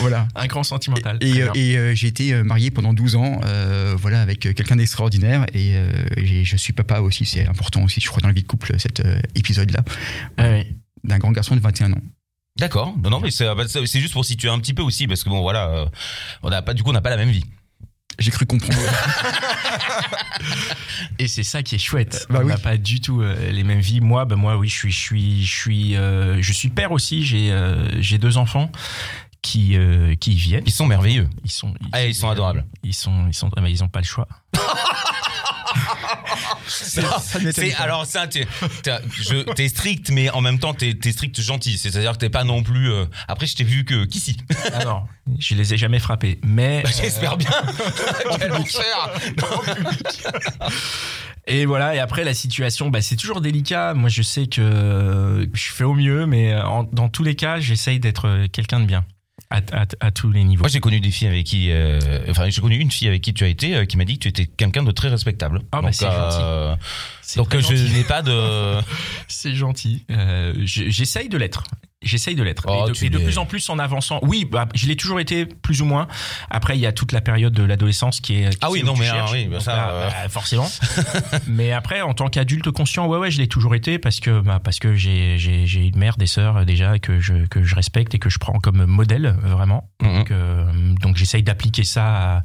Voilà. 0.00 0.26
Un 0.34 0.46
grand 0.48 0.64
sentimental. 0.64 1.18
Et, 1.20 1.40
euh, 1.42 1.48
et, 1.54 1.76
euh, 1.78 1.94
j'ai 1.94 2.08
été 2.08 2.34
euh, 2.34 2.42
marié 2.42 2.70
pendant 2.70 2.92
12 2.92 3.14
ans, 3.16 3.40
euh, 3.44 3.94
voilà, 3.96 4.20
avec 4.20 4.40
quelqu'un 4.40 4.76
d'extraordinaire. 4.76 5.46
Et 5.54 5.76
euh, 5.76 5.88
je 6.16 6.56
suis 6.56 6.72
papa 6.72 6.98
aussi, 7.00 7.24
c'est 7.24 7.46
important 7.46 7.82
aussi, 7.84 8.00
je 8.00 8.08
crois, 8.08 8.20
dans 8.20 8.28
la 8.28 8.34
vie 8.34 8.42
de 8.42 8.46
couple, 8.48 8.74
cet 8.78 9.02
épisode-là, 9.36 9.80
Ah 10.36 10.42
ouais. 10.50 10.66
d'un 11.04 11.18
grand 11.18 11.30
garçon 11.32 11.54
de 11.56 11.60
21 11.60 11.92
ans. 11.92 12.00
D'accord. 12.58 12.94
Non, 13.02 13.10
non, 13.10 13.20
mais 13.20 13.30
c'est 13.30 14.00
juste 14.00 14.12
pour 14.12 14.24
situer 14.24 14.48
un 14.48 14.58
petit 14.58 14.74
peu 14.74 14.82
aussi, 14.82 15.06
parce 15.06 15.22
que 15.24 15.28
bon, 15.28 15.40
voilà, 15.42 15.68
euh, 15.68 15.86
on 16.42 16.50
a 16.50 16.62
pas, 16.62 16.74
du 16.74 16.82
coup, 16.82 16.90
on 16.90 16.94
n'a 16.94 17.00
pas 17.00 17.10
la 17.10 17.16
même 17.16 17.30
vie. 17.30 17.44
J'ai 18.18 18.32
cru 18.32 18.46
comprendre. 18.46 18.80
Et 21.20 21.28
c'est 21.28 21.44
ça 21.44 21.62
qui 21.62 21.76
est 21.76 21.78
chouette. 21.78 22.26
Bah 22.28 22.40
on 22.40 22.44
oui. 22.44 22.48
n'a 22.48 22.58
pas 22.58 22.76
du 22.76 23.00
tout 23.00 23.22
euh, 23.22 23.52
les 23.52 23.62
mêmes 23.62 23.78
vies. 23.78 24.00
Moi, 24.00 24.24
bah 24.24 24.34
moi, 24.34 24.56
oui, 24.56 24.68
je 24.68 24.74
suis, 24.74 24.90
je 24.90 24.98
suis, 25.00 25.44
je 25.44 25.60
suis, 25.60 25.96
euh, 25.96 26.42
je 26.42 26.52
suis 26.52 26.68
père 26.68 26.90
aussi. 26.90 27.24
J'ai, 27.24 27.52
euh, 27.52 27.88
j'ai 28.02 28.18
deux 28.18 28.36
enfants 28.36 28.72
qui, 29.40 29.76
euh, 29.76 30.16
qui 30.16 30.32
y 30.32 30.36
viennent. 30.36 30.64
Ils 30.66 30.72
sont 30.72 30.86
merveilleux. 30.86 31.28
Ils 31.44 31.50
sont, 31.50 31.72
Ah, 31.92 32.04
ils 32.04 32.14
sont 32.14 32.28
adorables. 32.28 32.66
Ils 32.82 32.94
sont, 32.94 33.28
ils 33.28 33.34
sont, 33.34 33.50
ah, 33.56 33.60
mais 33.60 33.70
ils 33.70 33.84
ont 33.84 33.88
pas 33.88 34.00
le 34.00 34.04
choix. 34.04 34.26
C'est 36.68 37.74
alors 37.74 38.06
ça, 38.06 38.26
t'es 38.26 38.46
t'es- 38.82 38.98
je- 39.20 39.42
t'es 39.54 39.68
strict, 39.68 40.10
mais 40.10 40.30
en 40.30 40.40
même 40.40 40.58
temps 40.58 40.74
t'es 40.74 40.96
es 41.04 41.12
strict 41.12 41.40
gentil. 41.40 41.78
C'est-à-dire 41.78 42.12
que 42.12 42.18
t'es 42.18 42.30
pas 42.30 42.44
non 42.44 42.62
plus. 42.62 42.90
euh, 42.90 43.04
Après, 43.28 43.46
je 43.46 43.56
t'ai 43.56 43.64
vu 43.64 43.84
que 43.84 44.04
qu'ici. 44.04 44.36
Ah 44.74 44.84
non, 44.84 45.02
je 45.38 45.54
les 45.54 45.74
ai 45.74 45.76
jamais 45.76 45.98
frappés. 45.98 46.38
Mais 46.44 46.82
Bah, 46.82 46.90
euh, 46.90 47.02
J'espère 47.02 47.36
bien. 47.36 47.50
Quel 48.38 48.52
enfer. 48.52 49.10
Et 51.46 51.64
voilà, 51.64 51.94
et 51.94 51.98
après 51.98 52.24
la 52.24 52.34
situation, 52.34 52.90
bah, 52.90 53.00
c'est 53.00 53.16
toujours 53.16 53.40
délicat. 53.40 53.94
Moi, 53.94 54.10
je 54.10 54.20
sais 54.22 54.46
que 54.46 54.60
euh, 54.60 55.46
je 55.54 55.70
fais 55.72 55.84
au 55.84 55.94
mieux, 55.94 56.26
mais 56.26 56.52
euh, 56.52 56.62
en- 56.66 56.84
dans 56.84 57.08
tous 57.08 57.22
les 57.24 57.34
cas, 57.36 57.58
j'essaye 57.58 58.00
d'être 58.00 58.26
euh, 58.28 58.46
quelqu'un 58.52 58.80
de 58.80 58.84
bien 58.84 59.04
à, 59.50 59.58
à- 59.72 59.86
à 60.00 60.10
tous 60.10 60.30
les 60.30 60.44
niveaux. 60.44 60.62
Moi, 60.62 60.68
j'ai 60.68 60.80
connu 60.80 61.00
des 61.00 61.10
filles 61.10 61.28
avec 61.28 61.46
qui, 61.46 61.70
euh, 61.70 61.98
enfin, 62.28 62.48
j'ai 62.50 62.60
connu 62.60 62.76
une 62.76 62.90
fille 62.90 63.08
avec 63.08 63.22
qui 63.22 63.32
tu 63.32 63.44
as 63.44 63.48
été, 63.48 63.74
euh, 63.74 63.84
qui 63.86 63.96
m'a 63.96 64.04
dit 64.04 64.14
que 64.18 64.22
tu 64.24 64.28
étais 64.28 64.46
quelqu'un 64.46 64.82
de 64.82 64.90
très 64.90 65.08
respectable. 65.08 65.60
Ah, 65.72 65.76
bah, 65.80 65.88
donc, 65.88 65.94
c'est 65.94 66.04
gentil. 66.06 66.76
C'est 67.22 67.36
donc 67.38 67.54
euh, 67.54 67.60
je 67.60 67.74
n'ai 67.96 68.04
pas 68.04 68.22
de. 68.22 68.80
C'est 69.28 69.54
gentil. 69.54 70.04
Euh, 70.10 70.52
je- 70.64 70.88
j'essaye 70.88 71.28
de 71.28 71.36
l'être. 71.38 71.64
J'essaye 72.00 72.36
de 72.36 72.44
l'être. 72.44 72.64
Oh, 72.68 72.86
et 73.02 73.10
de, 73.10 73.18
et 73.18 73.24
plus 73.24 73.38
en 73.38 73.46
plus 73.46 73.68
en 73.70 73.78
avançant. 73.80 74.20
Oui, 74.22 74.44
bah, 74.44 74.68
je 74.72 74.86
l'ai 74.86 74.94
toujours 74.94 75.18
été 75.18 75.46
plus 75.46 75.82
ou 75.82 75.84
moins. 75.84 76.06
Après, 76.48 76.76
il 76.76 76.80
y 76.80 76.86
a 76.86 76.92
toute 76.92 77.10
la 77.10 77.20
période 77.20 77.52
de 77.52 77.64
l'adolescence 77.64 78.20
qui 78.20 78.34
est. 78.34 78.50
qui 78.50 78.58
Ah 78.60 78.70
oui, 78.70 78.84
non, 78.84 78.94
mais, 78.96 79.08
ah 79.08 79.26
oui, 79.32 79.46
bah, 79.46 79.54
Donc 79.54 79.62
ça, 79.62 79.74
là, 79.74 79.90
euh. 79.90 80.08
bah, 80.08 80.28
forcément. 80.28 80.70
mais 81.48 81.72
après, 81.72 82.00
en 82.00 82.14
tant 82.14 82.28
qu'adulte 82.28 82.70
conscient, 82.70 83.08
ouais, 83.08 83.18
ouais, 83.18 83.32
je 83.32 83.38
l'ai 83.38 83.48
toujours 83.48 83.74
été 83.74 83.98
parce 83.98 84.20
que, 84.20 84.40
bah, 84.40 84.60
parce 84.62 84.78
que 84.78 84.94
j'ai, 84.94 85.38
j'ai, 85.38 85.66
j'ai 85.66 85.86
une 85.86 85.98
mère, 85.98 86.16
des 86.16 86.28
sœurs 86.28 86.64
déjà 86.64 87.00
que 87.00 87.18
je, 87.18 87.46
que 87.46 87.64
je 87.64 87.74
respecte 87.74 88.14
et 88.14 88.20
que 88.20 88.30
je 88.30 88.38
prends 88.38 88.60
comme 88.60 88.86
modèle 88.86 89.34
vraiment. 89.42 89.90
Mhm. 90.00 90.14
Donc, 90.14 90.30
euh, 90.30 90.94
donc 91.00 91.16
j'essaye 91.16 91.42
d'appliquer 91.42 91.82
ça 91.82 92.06
à, 92.06 92.42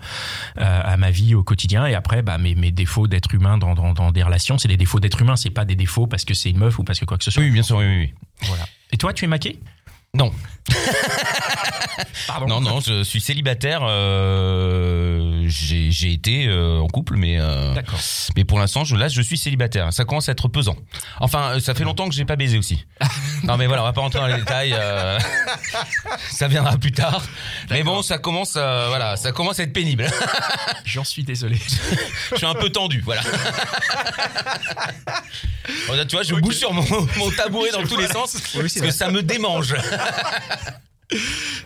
à, 0.57 0.79
à 0.93 0.98
ma 0.98 1.12
vie 1.12 1.36
au 1.36 1.43
quotidien. 1.43 1.86
Et 1.86 1.93
après, 1.93 2.24
bah, 2.24 2.39
mes, 2.39 2.55
mes 2.55 2.72
défauts 2.72 3.05
d'être 3.05 3.36
humain 3.36 3.60
dans, 3.60 3.75
dans, 3.75 3.93
dans 3.93 4.12
des 4.12 4.24
relations, 4.24 4.57
c'est 4.57 4.67
des 4.67 4.77
défauts 4.77 5.00
d'être 5.00 5.22
humain. 5.22 5.36
C'est 5.36 5.51
pas 5.51 5.65
des 5.65 5.75
défauts 5.75 6.07
parce 6.07 6.25
que 6.25 6.33
c'est 6.33 6.50
une 6.50 6.57
meuf 6.57 6.79
ou 6.79 6.83
parce 6.83 7.00
que 7.00 7.05
quoi 7.05 7.19
que 7.19 7.24
ce 7.24 7.29
soit. 7.29 7.43
Oui, 7.43 7.51
bien 7.51 7.62
sûr, 7.62 7.77
oui. 7.77 7.86
oui. 7.86 8.13
Voilà. 8.48 8.65
Et 8.93 8.97
toi, 8.97 9.12
tu 9.12 9.25
es 9.25 9.27
maqué? 9.27 9.59
Non. 10.15 10.32
Pardon. 12.27 12.46
Non, 12.48 12.62
non, 12.62 12.79
je 12.82 13.01
suis 13.03 13.20
célibataire. 13.20 13.82
euh, 13.84 15.43
j'ai 15.48 15.89
j'ai 15.89 16.13
été 16.13 16.46
euh, 16.48 16.78
en 16.80 16.88
couple, 16.88 17.15
mais 17.17 17.39
euh, 17.39 17.73
D'accord. 17.73 17.99
mais 18.36 18.43
pour 18.45 18.60
l'instant, 18.60 18.84
je, 18.84 18.95
là, 18.95 19.08
je 19.08 19.21
suis 19.23 19.39
célibataire. 19.39 19.91
Ça 19.91 20.06
commence 20.06 20.30
à 20.30 20.34
être 20.34 20.47
pesant. 20.49 20.76
Enfin, 21.19 21.54
euh, 21.56 21.60
ça 21.60 21.73
fait 21.73 21.84
longtemps 21.84 22.08
que 22.08 22.13
j'ai 22.13 22.26
pas 22.26 22.36
baisé 22.36 22.60
aussi. 22.60 22.86
non, 23.43 23.58
mais 23.58 23.65
voilà, 23.65 23.82
on 23.82 23.86
va 23.86 23.93
pas 23.93 24.02
rentrer 24.02 24.19
dans 24.19 24.28
les 24.28 24.36
détails. 24.38 24.73
euh, 24.78 25.17
ça 26.32 26.47
viendra 26.47 26.78
plus 26.78 26.91
tard. 26.91 27.23
Mais 27.71 27.82
bon, 27.82 28.04
ça 28.04 28.19
commence, 28.19 28.56
à, 28.56 28.89
voilà, 28.89 29.17
ça 29.17 29.32
commence 29.32 29.60
à 29.60 29.63
être 29.63 29.73
pénible. 29.73 30.06
J'en 30.86 31.04
suis 31.04 31.23
désolé. 31.23 31.58
je 32.32 32.36
suis 32.38 32.45
un 32.45 32.54
peu 32.56 32.69
tendu, 32.69 33.02
voilà. 33.02 33.21
Là, 35.95 36.06
tu 36.06 36.15
vois, 36.15 36.23
je 36.23 36.34
bouge 36.36 36.56
sur 36.56 36.71
mon, 36.73 36.84
mon 37.17 37.32
tabouret 37.32 37.71
dans 37.71 37.84
tous 37.84 37.97
les 37.97 38.08
sens 38.08 38.34
parce 38.54 38.73
que 38.73 38.91
ça 38.91 39.10
me 39.10 39.21
démange. 39.23 39.73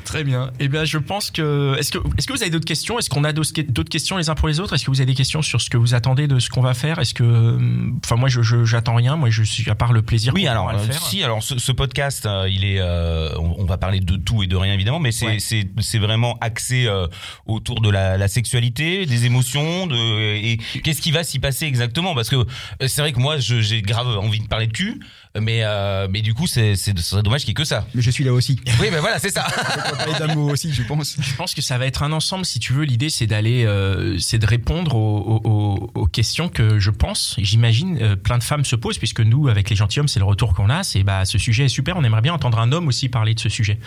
Très 0.03 0.23
bien. 0.25 0.51
Eh 0.59 0.67
bien, 0.67 0.83
je 0.83 0.97
pense 0.97 1.31
que. 1.31 1.75
Est-ce 1.77 1.91
que, 1.91 1.99
est-ce 2.17 2.27
que 2.27 2.33
vous 2.33 2.41
avez 2.41 2.49
d'autres 2.51 2.65
questions? 2.65 2.99
Est-ce 2.99 3.09
qu'on 3.09 3.23
a 3.23 3.31
d'autres 3.31 3.89
questions 3.89 4.17
les 4.17 4.29
uns 4.29 4.35
pour 4.35 4.49
les 4.49 4.59
autres? 4.59 4.73
Est-ce 4.73 4.83
que 4.83 4.91
vous 4.91 4.99
avez 4.99 5.05
des 5.05 5.13
questions 5.15 5.41
sur 5.41 5.61
ce 5.61 5.69
que 5.69 5.77
vous 5.77 5.93
attendez 5.93 6.27
de 6.27 6.39
ce 6.39 6.49
qu'on 6.49 6.61
va 6.61 6.73
faire? 6.73 6.99
Est-ce 6.99 7.13
que. 7.13 7.57
Enfin, 8.03 8.15
moi, 8.17 8.27
je, 8.27 8.41
j'attends 8.65 8.95
rien. 8.95 9.15
Moi, 9.15 9.29
je 9.29 9.43
suis 9.43 9.69
à 9.69 9.75
part 9.75 9.93
le 9.93 10.01
plaisir. 10.01 10.33
Oui, 10.33 10.47
alors 10.47 10.71
le 10.73 10.79
euh, 10.79 10.83
faire. 10.83 11.01
si, 11.01 11.23
alors 11.23 11.41
ce, 11.43 11.59
ce 11.59 11.71
podcast, 11.71 12.25
euh, 12.25 12.49
il 12.49 12.65
est, 12.65 12.79
euh, 12.79 13.29
on, 13.37 13.55
on 13.59 13.65
va 13.65 13.77
parler 13.77 14.01
de 14.01 14.17
tout 14.17 14.43
et 14.43 14.47
de 14.47 14.55
rien 14.57 14.73
évidemment, 14.73 14.99
mais 14.99 15.11
c'est 15.13 15.27
Ouais. 15.27 15.99
vraiment 15.99 16.37
axé 16.41 16.85
euh, 16.87 17.07
autour 17.45 17.79
de 17.79 17.89
la, 17.89 18.17
la 18.17 18.27
sexualité, 18.27 19.05
des 19.05 19.25
émotions, 19.25 19.87
de 19.87 19.95
et 20.35 20.57
qu'est-ce 20.83 21.01
qui 21.01 21.11
va 21.11 21.23
s'y 21.23 21.39
passer 21.39 21.65
exactement? 21.65 22.15
Parce 22.15 22.29
que 22.29 22.45
c'est 22.85 23.01
vrai 23.01 23.13
que 23.13 23.19
moi, 23.19 23.37
j'ai 23.39 23.81
grave 23.81 24.07
envie 24.17 24.39
de 24.41 24.47
parler 24.47 24.67
de 24.67 24.73
cul, 24.73 24.99
mais 25.41 25.61
euh, 25.63 26.07
mais 26.09 26.21
du 26.21 26.33
coup, 26.33 26.47
c'est 26.47 26.75
c'est 26.75 26.97
ce 26.97 27.03
serait 27.03 27.23
dommage 27.23 27.41
qu'il 27.41 27.49
y 27.49 27.51
ait 27.51 27.53
que 27.55 27.63
ça. 27.63 27.87
Mais 27.93 28.01
je 28.01 28.11
suis 28.11 28.23
là 28.23 28.33
aussi. 28.33 28.59
Oui, 28.79 28.87
ben 28.91 28.99
voilà, 28.99 29.19
c'est 29.19 29.29
ça. 29.31 29.45
D'amour 30.19 30.51
aussi, 30.51 30.71
je 30.73 30.83
pense. 30.83 31.15
Je 31.19 31.35
pense 31.35 31.53
que 31.53 31.61
ça 31.61 31.77
va 31.77 31.85
être 31.85 32.03
un 32.03 32.11
ensemble. 32.11 32.45
Si 32.45 32.59
tu 32.59 32.73
veux, 32.73 32.83
l'idée, 32.83 33.09
c'est 33.09 33.27
d'aller, 33.27 33.65
euh, 33.65 34.17
c'est 34.19 34.37
de 34.39 34.45
répondre 34.45 34.95
aux, 34.95 35.41
aux- 35.43 35.49
aux- 35.49 35.91
aux 35.95 36.05
questions 36.07 36.49
que 36.49 36.79
je 36.79 36.91
pense, 36.91 37.35
j'imagine, 37.39 37.97
euh, 38.01 38.15
plein 38.15 38.37
de 38.37 38.43
femmes 38.43 38.65
se 38.65 38.75
posent, 38.75 38.97
puisque 38.97 39.21
nous, 39.21 39.47
avec 39.47 39.69
les 39.69 39.75
gentilshommes, 39.75 40.07
c'est 40.07 40.19
le 40.19 40.25
retour 40.25 40.53
qu'on 40.53 40.69
a. 40.69 40.83
C'est 40.83 41.03
bah, 41.03 41.25
ce 41.25 41.37
sujet 41.37 41.65
est 41.65 41.69
super. 41.69 41.97
On 41.97 42.03
aimerait 42.03 42.21
bien 42.21 42.33
entendre 42.33 42.59
un 42.59 42.71
homme 42.71 42.87
aussi 42.87 43.09
parler 43.09 43.33
de 43.33 43.39
ce 43.39 43.49
sujet. 43.49 43.79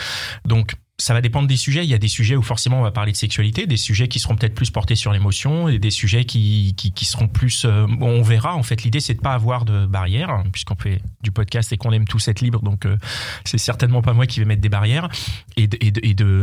Donc 0.44 0.74
ça 1.00 1.14
va 1.14 1.20
dépendre 1.20 1.48
des 1.48 1.56
sujets. 1.56 1.84
Il 1.84 1.90
y 1.90 1.94
a 1.94 1.98
des 1.98 2.08
sujets 2.08 2.36
où 2.36 2.42
forcément 2.42 2.80
on 2.80 2.82
va 2.82 2.90
parler 2.90 3.12
de 3.12 3.16
sexualité, 3.16 3.66
des 3.66 3.76
sujets 3.76 4.08
qui 4.08 4.18
seront 4.18 4.36
peut-être 4.36 4.54
plus 4.54 4.70
portés 4.70 4.96
sur 4.96 5.12
l'émotion, 5.12 5.68
et 5.68 5.78
des 5.78 5.90
sujets 5.90 6.24
qui, 6.24 6.74
qui, 6.76 6.92
qui 6.92 7.04
seront 7.04 7.28
plus. 7.28 7.64
euh, 7.64 7.86
on 8.00 8.22
verra. 8.22 8.54
En 8.54 8.62
fait, 8.62 8.82
l'idée 8.82 9.00
c'est 9.00 9.14
de 9.14 9.20
pas 9.20 9.34
avoir 9.34 9.64
de 9.64 9.86
barrières, 9.86 10.30
hein, 10.30 10.44
puisqu'on 10.52 10.76
fait 10.76 11.00
du 11.22 11.30
podcast 11.30 11.72
et 11.72 11.76
qu'on 11.76 11.92
aime 11.92 12.06
tous 12.06 12.28
être 12.28 12.40
libre. 12.40 12.62
Donc 12.62 12.86
euh, 12.86 12.96
c'est 13.44 13.58
certainement 13.58 14.02
pas 14.02 14.12
moi 14.12 14.26
qui 14.26 14.40
vais 14.40 14.46
mettre 14.46 14.62
des 14.62 14.68
barrières 14.68 15.08
et 15.56 15.68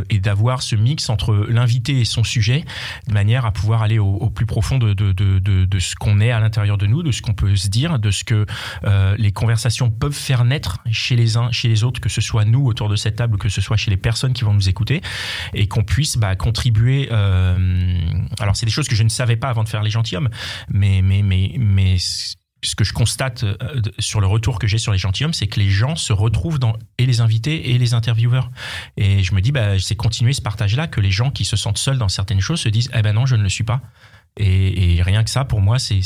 et 0.09 0.19
d'avoir 0.19 0.61
ce 0.61 0.75
mix 0.75 1.09
entre 1.09 1.45
l'invité 1.49 1.99
et 1.99 2.05
son 2.05 2.23
sujet, 2.23 2.63
de 3.07 3.13
manière 3.13 3.45
à 3.45 3.51
pouvoir 3.51 3.81
aller 3.81 3.99
au, 3.99 4.29
plus 4.29 4.45
profond 4.45 4.77
de, 4.77 4.93
de, 4.93 5.11
de, 5.11 5.39
de, 5.39 5.79
ce 5.79 5.95
qu'on 5.95 6.19
est 6.19 6.31
à 6.31 6.39
l'intérieur 6.39 6.77
de 6.77 6.87
nous, 6.87 7.03
de 7.03 7.11
ce 7.11 7.21
qu'on 7.21 7.33
peut 7.33 7.55
se 7.55 7.67
dire, 7.67 7.99
de 7.99 8.11
ce 8.11 8.23
que 8.23 8.45
euh, 8.83 9.15
les 9.17 9.31
conversations 9.31 9.89
peuvent 9.89 10.13
faire 10.13 10.45
naître 10.45 10.79
chez 10.91 11.15
les 11.15 11.37
uns, 11.37 11.51
chez 11.51 11.67
les 11.67 11.83
autres, 11.83 11.99
que 12.01 12.09
ce 12.09 12.21
soit 12.21 12.45
nous 12.45 12.65
autour 12.65 12.89
de 12.89 12.95
cette 12.95 13.15
table, 13.15 13.37
que 13.37 13.49
ce 13.49 13.61
soit 13.61 13.77
chez 13.77 13.91
les 13.91 13.97
personnes 13.97 14.33
qui 14.33 14.43
vont 14.47 14.53
nous 14.53 14.69
écouter, 14.69 15.01
et 15.53 15.67
qu'on 15.67 15.83
puisse 15.83 16.17
bah, 16.17 16.35
contribuer. 16.35 17.09
euh, 17.11 17.57
alors 18.39 18.55
c'est 18.55 18.65
des 18.65 18.71
choses 18.71 18.87
que 18.87 18.95
je 18.95 19.03
ne 19.03 19.09
savais 19.09 19.35
pas 19.37 19.49
avant 19.49 19.63
de 19.63 19.69
faire 19.69 19.83
les 19.83 19.91
gentilshommes, 19.91 20.29
mais 20.69 21.01
mais 21.01 21.21
mais 21.21 21.55
mais 21.57 21.97
ce 22.63 22.75
que 22.75 22.83
je 22.83 22.93
constate 22.93 23.43
euh, 23.43 23.55
sur 23.99 24.19
le 24.19 24.27
retour 24.27 24.57
que 24.57 24.67
j'ai 24.67 24.79
sur 24.79 24.91
les 24.91 24.97
gentilshommes, 24.97 25.33
c'est 25.33 25.47
que 25.47 25.59
les 25.59 25.69
gens 25.69 25.95
se 25.95 26.11
retrouvent 26.11 26.59
dans 26.59 26.75
et 26.97 27.05
les 27.05 27.21
invités 27.21 27.71
et 27.71 27.77
les 27.77 27.93
intervieweurs. 27.93 28.49
Et 28.97 29.23
je 29.23 29.35
me 29.35 29.41
dis, 29.41 29.51
bah, 29.51 29.77
c'est 29.79 29.95
continuer 29.95 30.33
ce 30.33 30.41
partage-là, 30.41 30.87
que 30.87 30.99
les 30.99 31.11
gens 31.11 31.29
qui 31.29 31.45
se 31.45 31.55
sentent 31.55 31.77
seuls 31.77 31.99
dans 31.99 32.09
certaines 32.09 32.41
choses 32.41 32.61
se 32.61 32.69
disent, 32.69 32.89
eh 32.95 33.01
ben 33.03 33.13
non, 33.13 33.25
je 33.27 33.35
ne 33.35 33.43
le 33.43 33.49
suis 33.49 33.63
pas. 33.63 33.81
Et, 34.37 34.97
et 34.97 35.01
rien 35.03 35.23
que 35.23 35.29
ça, 35.29 35.45
pour 35.45 35.61
moi, 35.61 35.77
c'est 35.79 36.01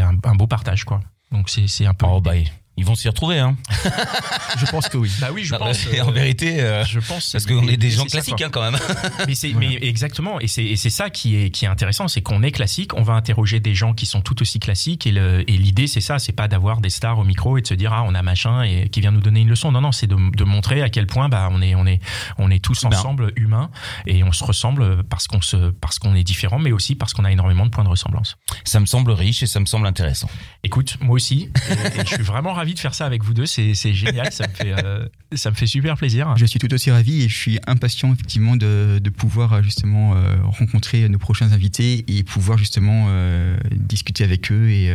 un, 0.00 0.16
un 0.22 0.34
beau 0.36 0.46
partage, 0.46 0.84
quoi. 0.84 1.00
Donc 1.32 1.50
c'est 1.50 1.66
c'est 1.66 1.86
un 1.86 1.94
peu. 1.94 2.06
Oh 2.08 2.20
bah, 2.20 2.34
Ils 2.78 2.84
vont 2.84 2.94
s'y 2.94 3.08
retrouver, 3.08 3.38
hein. 3.38 3.56
je 4.58 4.66
pense 4.66 4.88
que 4.88 4.98
oui. 4.98 5.10
Bah 5.18 5.28
oui, 5.32 5.44
je 5.44 5.52
Non, 5.54 5.60
pense. 5.60 5.86
en 5.86 6.08
euh, 6.08 6.12
vérité, 6.12 6.60
euh, 6.60 6.84
je 6.84 7.00
pense. 7.00 7.32
parce 7.32 7.46
qu'on 7.46 7.66
est 7.68 7.78
des 7.78 7.90
gens 7.90 8.04
classiques, 8.04 8.42
hein, 8.42 8.50
quand 8.52 8.70
même. 8.70 8.78
Mais 9.26 9.34
c'est, 9.34 9.54
mais 9.54 9.78
exactement, 9.80 10.40
et 10.40 10.46
c'est, 10.46 10.76
ça 10.76 11.08
qui 11.10 11.36
est, 11.36 11.50
qui 11.50 11.64
est 11.64 11.68
intéressant, 11.68 12.06
c'est 12.06 12.20
qu'on 12.20 12.42
est 12.42 12.52
classique, 12.52 12.94
on 12.94 13.02
va 13.02 13.14
interroger 13.14 13.60
des 13.60 13.74
gens 13.74 13.94
qui 13.94 14.04
sont 14.04 14.20
tout 14.20 14.40
aussi 14.42 14.60
classiques, 14.60 15.06
et, 15.06 15.12
l'idée 15.12 15.86
c'est 15.86 16.00
ça, 16.00 16.18
c'est 16.18 16.32
pas 16.32 16.48
d'avoir 16.48 16.80
des 16.80 16.90
stars 16.90 17.18
au 17.18 17.24
micro 17.24 17.56
et 17.56 17.62
de 17.62 17.66
se 17.66 17.74
dire 17.74 17.92
ah 17.92 18.04
on 18.06 18.14
a 18.14 18.22
machin 18.22 18.62
et 18.62 18.88
qui 18.88 19.00
vient 19.00 19.10
nous 19.10 19.20
donner 19.20 19.40
une 19.40 19.48
leçon. 19.48 19.72
Non 19.72 19.80
non, 19.80 19.92
c'est 19.92 20.06
de, 20.06 20.16
de 20.36 20.44
montrer 20.44 20.82
à 20.82 20.90
quel 20.90 21.06
point 21.06 21.28
bah 21.28 21.48
on 21.50 21.62
est, 21.62 21.74
on 21.74 21.86
est, 21.86 22.00
on 22.38 22.50
est 22.50 22.62
tous 22.62 22.84
ensemble 22.84 23.32
humains 23.36 23.70
et 24.06 24.22
on 24.22 24.32
se 24.32 24.44
ressemble 24.44 25.02
parce 25.04 25.26
qu'on 25.26 25.40
se, 25.40 25.70
parce 25.70 25.98
qu'on 25.98 26.14
est 26.14 26.24
différents, 26.24 26.58
mais 26.58 26.72
aussi 26.72 26.94
parce 26.94 27.14
qu'on 27.14 27.24
a 27.24 27.32
énormément 27.32 27.64
de 27.64 27.70
points 27.70 27.84
de 27.84 27.88
ressemblance. 27.88 28.36
Ça 28.64 28.80
me 28.80 28.86
semble 28.86 29.12
riche 29.12 29.42
et 29.42 29.46
ça 29.46 29.60
me 29.60 29.66
semble 29.66 29.86
intéressant. 29.86 30.28
Écoute, 30.62 30.98
moi 31.00 31.14
aussi, 31.14 31.50
et, 31.70 32.00
et 32.00 32.04
je 32.04 32.14
suis 32.14 32.22
vraiment 32.22 32.52
ravi 32.52 32.65
de 32.74 32.78
faire 32.78 32.94
ça 32.94 33.06
avec 33.06 33.22
vous 33.22 33.34
deux, 33.34 33.46
c'est, 33.46 33.74
génial, 33.74 34.32
ça 34.32 34.46
me 34.46 34.52
fait, 34.52 34.74
euh, 34.84 35.06
ça 35.34 35.50
me 35.50 35.54
fait 35.54 35.66
super 35.66 35.96
plaisir. 35.96 36.34
Je 36.36 36.46
suis 36.46 36.58
tout 36.58 36.72
aussi 36.72 36.90
ravi 36.90 37.22
et 37.22 37.28
je 37.28 37.36
suis 37.36 37.58
impatient 37.66 38.12
effectivement 38.12 38.56
de, 38.56 38.98
de 39.02 39.10
pouvoir 39.10 39.52
euh, 39.52 39.62
justement 39.62 40.14
euh, 40.14 40.36
rencontrer 40.42 41.08
nos 41.08 41.18
prochains 41.18 41.52
invités 41.52 42.04
et 42.08 42.22
pouvoir 42.22 42.58
justement 42.58 43.06
euh, 43.08 43.56
discuter 43.72 44.24
avec 44.24 44.50
eux. 44.52 44.68
Et, 44.70 44.86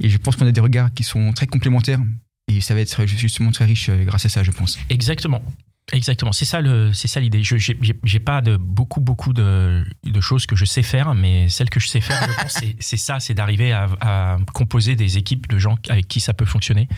et 0.00 0.08
je 0.08 0.18
pense 0.18 0.36
qu'on 0.36 0.46
a 0.46 0.52
des 0.52 0.60
regards 0.60 0.92
qui 0.92 1.04
sont 1.04 1.32
très 1.32 1.46
complémentaires 1.46 2.00
et 2.48 2.60
ça 2.60 2.74
va 2.74 2.80
être 2.80 3.06
justement 3.06 3.50
très 3.50 3.64
riche 3.64 3.90
grâce 3.90 4.26
à 4.26 4.28
ça, 4.28 4.42
je 4.42 4.50
pense. 4.50 4.78
Exactement. 4.90 5.42
Exactement, 5.90 6.32
c'est 6.32 6.44
ça 6.44 6.60
le, 6.60 6.92
c'est 6.92 7.08
ça 7.08 7.18
l'idée. 7.20 7.42
Je 7.42 7.56
j'ai, 7.56 8.20
pas 8.20 8.40
de 8.40 8.56
beaucoup 8.56 9.00
beaucoup 9.00 9.32
de, 9.32 9.84
de 10.04 10.20
choses 10.20 10.46
que 10.46 10.54
je 10.54 10.64
sais 10.64 10.82
faire, 10.82 11.14
mais 11.14 11.48
celles 11.48 11.70
que 11.70 11.80
je 11.80 11.88
sais 11.88 12.00
faire, 12.00 12.22
je 12.22 12.42
pense, 12.42 12.60
c'est, 12.78 12.96
ça, 12.96 13.18
c'est 13.18 13.34
d'arriver 13.34 13.72
à, 13.72 13.88
à 14.00 14.36
composer 14.54 14.94
des 14.94 15.18
équipes 15.18 15.48
de 15.48 15.58
gens 15.58 15.74
avec 15.88 16.06
qui 16.06 16.20
ça 16.20 16.34
peut 16.34 16.44
fonctionner. 16.44 16.88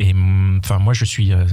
Et 0.00 0.12
hum, 0.12 0.60
enfin, 0.64 0.78
moi, 0.78 0.94
je 0.94 1.04
suis 1.04 1.32
euh, 1.32 1.44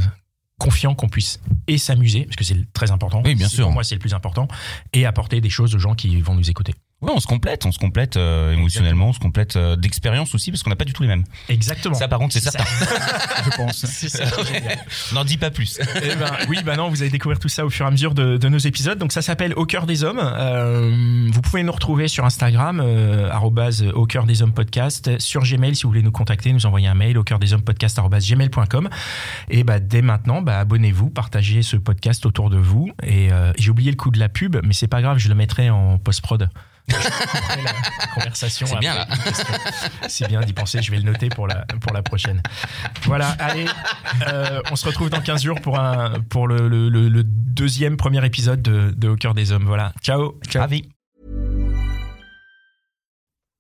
confiant 0.58 0.96
qu'on 0.96 1.10
puisse 1.10 1.40
et 1.68 1.78
s'amuser, 1.78 2.26
parce 2.26 2.38
que 2.38 2.44
c'est 2.44 2.72
très 2.74 2.92
important. 2.92 3.22
Oui, 3.26 3.36
bien 3.36 3.50
sûr. 3.50 3.66
Pour 3.66 3.74
moi, 3.74 3.84
c'est 3.84 3.96
le 3.96 4.00
plus 4.00 4.14
important, 4.14 4.48
et 4.94 5.06
apporter 5.06 5.42
des 5.42 5.50
choses 5.50 5.76
aux 5.76 5.80
gens 5.80 5.96
qui 5.96 6.22
vont 6.22 6.34
nous 6.34 6.50
écouter. 6.50 6.74
Ouais, 7.02 7.12
on 7.16 7.20
se 7.20 7.28
complète, 7.28 7.66
on 7.66 7.72
se 7.72 7.80
complète 7.80 8.18
euh, 8.18 8.52
émotionnellement, 8.52 9.10
on 9.10 9.14
se 9.14 9.20
complète 9.20 9.56
euh, 9.56 9.76
d'expérience 9.78 10.36
aussi, 10.36 10.52
parce 10.52 10.64
qu'on 10.64 10.70
n'a 10.70 10.76
pas 10.76 10.86
du 10.86 10.94
tout 10.94 11.02
les 11.02 11.08
mêmes. 11.08 11.24
Exactement. 11.48 11.96
Ça, 11.96 12.08
par 12.08 12.20
contre, 12.20 12.34
c'est 12.34 12.42
certain. 12.42 12.66
Je 13.46 13.50
pense. 13.56 13.86
C'est 13.86 14.10
ça. 14.10 14.26
N'en 15.14 15.24
dis 15.24 15.38
pas 15.38 15.50
plus. 15.50 15.80
Eh 16.04 16.16
ben, 16.16 16.32
oui, 16.50 16.58
bah 16.66 16.76
non, 16.76 16.90
vous 16.90 17.02
allez 17.02 17.12
découvrir 17.12 17.40
tout 17.40 17.50
ça 17.50 17.66
au 17.66 17.70
fur 17.70 17.86
et 17.86 17.88
à 17.88 17.92
mesure 17.92 18.14
de, 18.14 18.38
de 18.38 18.50
nos 18.50 18.58
épisodes. 18.58 18.98
Donc 18.98 19.12
ça 19.12 19.22
s'appelle 19.22 19.54
Au 19.56 19.66
cœur 19.66 19.86
des 19.86 20.04
hommes. 20.04 20.20
Euh, 20.22 21.28
vous 21.32 21.42
pouvez 21.42 21.64
nous 21.64 21.72
retrouver 21.72 22.08
sur 22.08 22.26
Instagram, 22.26 22.82
euh, 22.84 23.30
arrobase 23.32 23.84
au 23.94 24.06
cœur 24.06 24.26
des 24.26 24.42
hommes 24.42 24.54
podcast, 24.54 25.20
sur 25.20 25.44
Gmail 25.44 25.76
si 25.76 25.84
vous 25.84 25.90
voulez 25.90 26.04
nous 26.04 26.12
contacter, 26.12 26.52
nous 26.52 26.66
envoyer 26.66 26.88
un 26.88 26.96
mail 26.96 27.18
au 27.18 27.24
cœur 27.24 27.40
des 27.40 27.54
hommes 27.54 27.62
podcast 27.62 28.00
gmail.com. 28.00 28.90
Et 29.50 29.64
bah 29.64 29.80
dès 29.80 30.02
maintenant, 30.02 30.42
bah 30.42 30.60
abonnez-vous, 30.60 31.10
partagez 31.10 31.62
ce 31.62 31.78
podcast 31.78 32.26
autour 32.26 32.50
de 32.50 32.58
vous. 32.58 32.92
Et 33.04 33.32
euh, 33.32 33.52
j'ai 33.58 33.72
oublié 33.72 33.92
le 33.92 33.98
coup 33.98 34.12
de 34.12 34.20
la 34.20 34.30
pub, 34.30 34.58
mais 34.64 34.74
c'est 34.74 34.88
pas 34.88 35.02
grave, 35.02 35.18
je 35.18 35.30
le 35.30 35.36
mettrai 35.36 35.70
en 35.70 35.98
post 35.98 36.22
prod. 36.22 36.50
La 36.90 38.08
conversation. 38.14 38.66
C'est 38.68 38.80
bien, 38.80 39.06
question. 39.24 39.46
C'est 40.08 40.28
bien 40.28 40.42
d'y 40.42 40.54
penser. 40.54 40.82
Je 40.82 40.92
vais 40.92 40.98
le 40.98 41.04
noter 41.04 41.30
pour 41.30 41.48
la 41.48 41.66
pour 41.82 41.94
la 41.94 42.02
prochaine. 42.04 42.42
Voilà. 43.04 43.30
Allez, 43.40 43.66
euh, 44.28 44.62
on 44.72 44.76
se 44.76 44.86
retrouve 44.86 45.10
dans 45.10 45.22
15 45.22 45.44
jours 45.44 45.62
pour 45.62 45.80
un 45.80 46.20
pour 46.30 46.48
le, 46.48 46.68
le, 46.68 46.90
le- 46.90 47.10
le 47.10 47.24
deuxième 47.24 47.98
premier 47.98 48.26
épisode 48.26 48.62
de, 48.62 48.92
de 48.96 49.10
Au 49.10 49.16
cœur 49.16 49.34
des 49.34 49.52
hommes. 49.52 49.66
Voilà. 49.66 49.94
Ciao. 50.02 50.40
Ravi. 50.54 50.90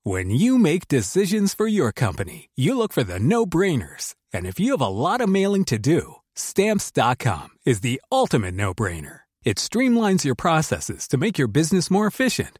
When 0.05 0.31
you 0.31 0.57
make 0.57 0.87
decisions 0.87 1.53
for 1.53 1.67
your 1.67 1.91
company, 1.91 2.49
you 2.55 2.75
look 2.77 2.93
for 2.93 3.03
the 3.03 3.19
no-brainers. 3.19 4.15
And 4.33 4.45
if 4.45 4.59
you 4.59 4.71
have 4.71 4.81
a 4.81 4.87
lot 4.87 5.19
of 5.21 5.27
mailing 5.29 5.65
to 5.65 5.77
do, 5.77 6.15
stamps.com 6.35 7.49
is 7.65 7.81
the 7.81 7.99
ultimate 8.11 8.55
no-brainer. 8.55 9.19
It 9.43 9.57
streamlines 9.57 10.23
your 10.23 10.35
processes 10.35 11.07
to 11.09 11.17
make 11.17 11.37
your 11.37 11.49
business 11.49 11.91
more 11.91 12.07
efficient, 12.07 12.59